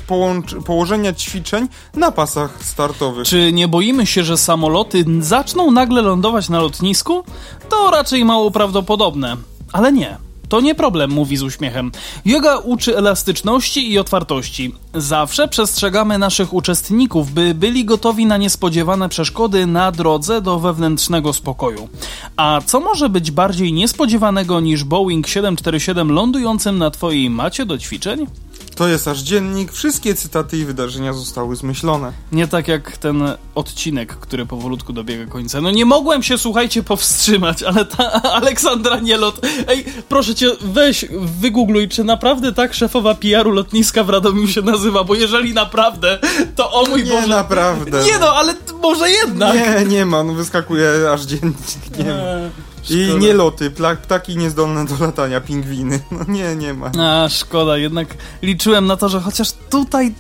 położenia 0.67 1.13
ćwiczeń 1.13 1.69
na 1.95 2.11
pasach 2.13 2.65
startowych. 2.65 3.27
Czy 3.27 3.53
nie 3.53 3.69
boimy 3.69 4.07
się, 4.07 4.25
że 4.25 4.37
samoloty 4.37 5.05
zaczną 5.21 5.71
nagle 5.71 6.03
lądować 6.03 6.49
na 6.49 6.61
lotnisku? 6.61 7.25
To 7.69 7.91
raczej 7.91 8.25
mało 8.25 8.51
prawdopodobne. 8.51 9.37
Ale 9.73 9.93
nie. 9.93 10.28
To 10.49 10.61
nie 10.61 10.75
problem, 10.75 11.11
mówi 11.11 11.37
z 11.37 11.43
uśmiechem. 11.43 11.93
Yoga 12.25 12.57
uczy 12.57 12.97
elastyczności 12.97 13.93
i 13.93 13.99
otwartości. 13.99 14.75
Zawsze 14.95 15.49
przestrzegamy 15.49 16.19
naszych 16.19 16.55
uczestników, 16.55 17.33
by 17.33 17.55
byli 17.55 17.85
gotowi 17.85 18.27
na 18.27 18.37
niespodziewane 18.37 19.09
przeszkody 19.09 19.67
na 19.67 19.93
drodze 19.93 20.41
do 20.41 20.59
wewnętrznego 20.59 21.33
spokoju. 21.33 21.89
A 22.37 22.61
co 22.67 22.81
może 22.81 23.09
być 23.09 23.31
bardziej 23.31 23.73
niespodziewanego 23.73 24.61
niż 24.61 24.85
Boeing 24.85 25.29
747 25.29 26.13
lądującym 26.13 26.79
na 26.79 26.91
twojej 26.91 27.31
macie 27.31 27.67
do 27.67 27.79
ćwiczeń? 27.79 28.27
To 28.79 28.89
jest 28.89 29.09
aż 29.09 29.19
dziennik, 29.19 29.73
wszystkie 29.73 30.15
cytaty 30.15 30.57
i 30.59 30.65
wydarzenia 30.65 31.13
zostały 31.13 31.57
zmyślone. 31.57 32.13
Nie 32.33 32.49
tak 32.49 32.69
jak 32.69 32.97
ten 32.97 33.23
odcinek, 33.55 34.17
który 34.17 34.47
powolutku 34.47 34.93
dobiega 34.93 35.27
końca. 35.27 35.61
No 35.61 35.71
nie 35.71 35.85
mogłem 35.85 36.23
się, 36.23 36.39
słuchajcie, 36.39 36.83
powstrzymać, 36.83 37.63
ale 37.63 37.85
ta 37.85 38.13
Aleksandra 38.41 39.01
Nielot... 39.01 39.41
Ej, 39.69 39.85
proszę 40.09 40.35
cię, 40.35 40.47
weź, 40.61 41.05
wygoogluj, 41.41 41.89
czy 41.89 42.05
naprawdę 42.05 42.53
tak 42.53 42.75
szefowa 42.75 43.15
PR-u 43.15 43.51
lotniska 43.51 44.05
w 44.05 44.11
Radomiu 44.11 44.49
się 44.49 44.63
nazywa, 44.63 45.05
bo 45.05 45.15
jeżeli 45.15 45.55
naprawdę, 45.55 46.19
to 46.57 46.73
o 46.73 46.87
mój 46.87 47.05
Nie, 47.05 47.11
Boże... 47.11 47.27
naprawdę. 47.27 48.05
Nie 48.05 48.19
no, 48.19 48.33
ale 48.35 48.55
t- 48.55 48.73
może 48.83 49.11
jednak. 49.11 49.55
Nie, 49.55 49.85
nie 49.87 50.07
ma, 50.07 50.25
no 50.25 50.35
wyskakuje 50.35 50.91
aż 51.13 51.23
dziennik, 51.23 51.57
nie 51.99 52.05
ma. 52.05 52.68
I 52.91 53.19
nie 53.19 53.35
loty, 53.35 53.71
ptaki 54.03 54.37
niezdolne 54.37 54.85
do 54.85 54.95
latania, 55.07 55.41
pingwiny. 55.41 56.01
No 56.11 56.25
nie, 56.29 56.57
nie 56.57 56.75
ma. 56.75 56.91
A, 56.99 57.29
szkoda, 57.29 57.77
jednak 57.79 58.09
liczyłem 58.43 58.87
na 58.87 58.97
to, 58.97 59.09
że 59.09 59.21
chociaż 59.21 59.53
tutaj 59.53 60.15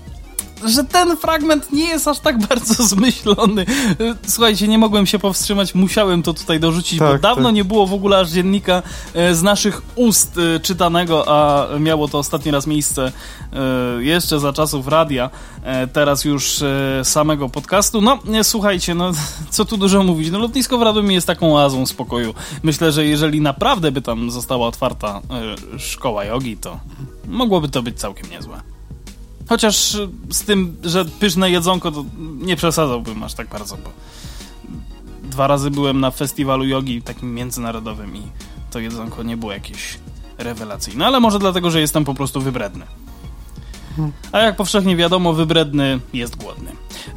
że 0.64 0.84
ten 0.84 1.16
fragment 1.16 1.72
nie 1.72 1.88
jest 1.88 2.08
aż 2.08 2.18
tak 2.18 2.38
bardzo 2.48 2.86
zmyślony. 2.86 3.66
Słuchajcie, 4.26 4.68
nie 4.68 4.78
mogłem 4.78 5.06
się 5.06 5.18
powstrzymać, 5.18 5.74
musiałem 5.74 6.22
to 6.22 6.34
tutaj 6.34 6.60
dorzucić, 6.60 6.98
Tak, 6.98 7.12
bo 7.12 7.18
dawno 7.18 7.44
tak. 7.44 7.54
nie 7.54 7.64
było 7.64 7.86
w 7.86 7.92
ogóle 7.92 8.18
aż 8.18 8.30
dziennika 8.30 8.82
e, 9.14 9.34
z 9.34 9.42
naszych 9.42 9.82
ust 9.94 10.38
e, 10.56 10.60
czytanego, 10.60 11.24
a 11.28 11.66
miało 11.78 12.08
to 12.08 12.18
ostatni 12.18 12.50
raz 12.50 12.66
miejsce 12.66 13.12
jeszcze 13.98 14.40
za 14.40 14.52
czasów 14.52 14.88
radia, 14.88 15.30
teraz 15.92 16.24
już 16.24 16.60
samego 17.02 17.48
podcastu. 17.48 18.00
No, 18.00 18.18
słuchajcie, 18.42 18.94
no 18.94 19.10
co 19.50 19.64
tu 19.64 19.76
dużo 19.76 20.02
mówić, 20.02 20.30
no 20.30 20.38
lotnisko 20.38 20.78
w 20.78 20.82
Radomiu 20.82 21.10
jest 21.10 21.26
taką 21.26 21.56
oazą 21.56 21.86
spokoju. 21.86 22.34
Myślę, 22.62 22.92
że 22.92 23.06
jeżeli 23.06 23.40
naprawdę 23.40 23.92
by 23.92 24.02
tam 24.02 24.30
została 24.30 24.66
otwarta 24.66 25.20
szkoła 25.78 26.24
jogi, 26.24 26.56
to 26.56 26.80
mogłoby 27.28 27.68
to 27.68 27.82
być 27.82 28.00
całkiem 28.00 28.30
niezłe. 28.30 28.77
Chociaż 29.48 29.96
z 30.30 30.42
tym, 30.42 30.76
że 30.82 31.04
pyszne 31.04 31.50
jedzonko, 31.50 31.92
to 31.92 32.04
nie 32.18 32.56
przesadzałbym 32.56 33.22
aż 33.22 33.34
tak 33.34 33.48
bardzo, 33.48 33.76
bo 33.76 33.90
dwa 35.22 35.46
razy 35.46 35.70
byłem 35.70 36.00
na 36.00 36.10
festiwalu 36.10 36.64
jogi 36.64 37.02
takim 37.02 37.34
międzynarodowym 37.34 38.16
i 38.16 38.22
to 38.70 38.78
jedzonko 38.78 39.22
nie 39.22 39.36
było 39.36 39.52
jakieś 39.52 39.98
rewelacyjne, 40.38 41.06
ale 41.06 41.20
może 41.20 41.38
dlatego, 41.38 41.70
że 41.70 41.80
jestem 41.80 42.04
po 42.04 42.14
prostu 42.14 42.40
wybredny. 42.40 42.86
A 44.32 44.38
jak 44.38 44.56
powszechnie 44.56 44.96
wiadomo, 44.96 45.32
wybredny 45.32 46.00
jest 46.12 46.36
głodny. 46.36 46.70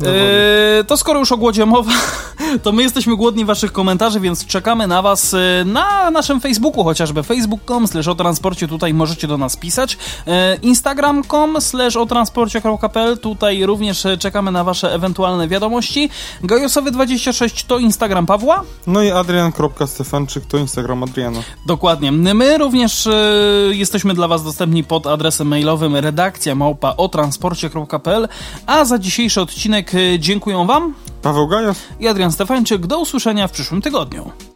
Eee, 0.05 0.85
to 0.85 0.97
skoro 0.97 1.19
już 1.19 1.31
o 1.31 1.37
głodzie 1.37 1.65
mowa, 1.65 1.91
to 2.63 2.71
my 2.71 2.83
jesteśmy 2.83 3.15
głodni 3.15 3.45
waszych 3.45 3.71
komentarzy, 3.71 4.19
więc 4.19 4.45
czekamy 4.45 4.87
na 4.87 5.01
was 5.01 5.33
e, 5.33 5.37
na 5.65 6.11
naszym 6.11 6.41
Facebooku, 6.41 6.83
chociażby 6.83 7.23
facebook.com 7.23 7.87
slash 7.87 8.07
o 8.07 8.15
transporcie, 8.15 8.67
tutaj 8.67 8.93
możecie 8.93 9.27
do 9.27 9.37
nas 9.37 9.57
pisać. 9.57 9.97
E, 10.27 10.55
Instagram.com 10.55 11.61
slash 11.61 11.95
o 11.95 12.05
transporcie.pl, 12.05 13.17
tutaj 13.17 13.65
również 13.65 14.07
czekamy 14.19 14.51
na 14.51 14.63
wasze 14.63 14.93
ewentualne 14.93 15.47
wiadomości. 15.47 16.09
Gajosowy26 16.43 17.65
to 17.67 17.77
Instagram 17.77 18.25
Pawła. 18.25 18.63
No 18.87 19.03
i 19.03 19.11
adrian.stefanczyk 19.11 20.45
to 20.45 20.57
Instagram 20.57 21.03
Adriana. 21.03 21.39
Dokładnie. 21.65 22.11
My 22.11 22.57
również 22.57 23.07
e, 23.07 23.11
jesteśmy 23.71 24.13
dla 24.13 24.27
Was 24.27 24.43
dostępni 24.43 24.83
pod 24.83 25.07
adresem 25.07 25.47
mailowym 25.47 25.95
redakcja 25.95 26.55
małpa 26.71 26.93
a 28.65 28.85
za 28.85 28.99
dzisiejszy 28.99 29.41
odcinek 29.41 29.95
e, 29.95 30.19
dziękuję 30.19 30.65
Wam 30.67 30.93
Paweł 31.21 31.47
Gajas. 31.47 31.77
i 31.99 32.07
Adrian 32.07 32.31
Stefańczyk. 32.31 32.87
Do 32.87 32.99
usłyszenia 32.99 33.47
w 33.47 33.51
przyszłym 33.51 33.81
tygodniu. 33.81 34.50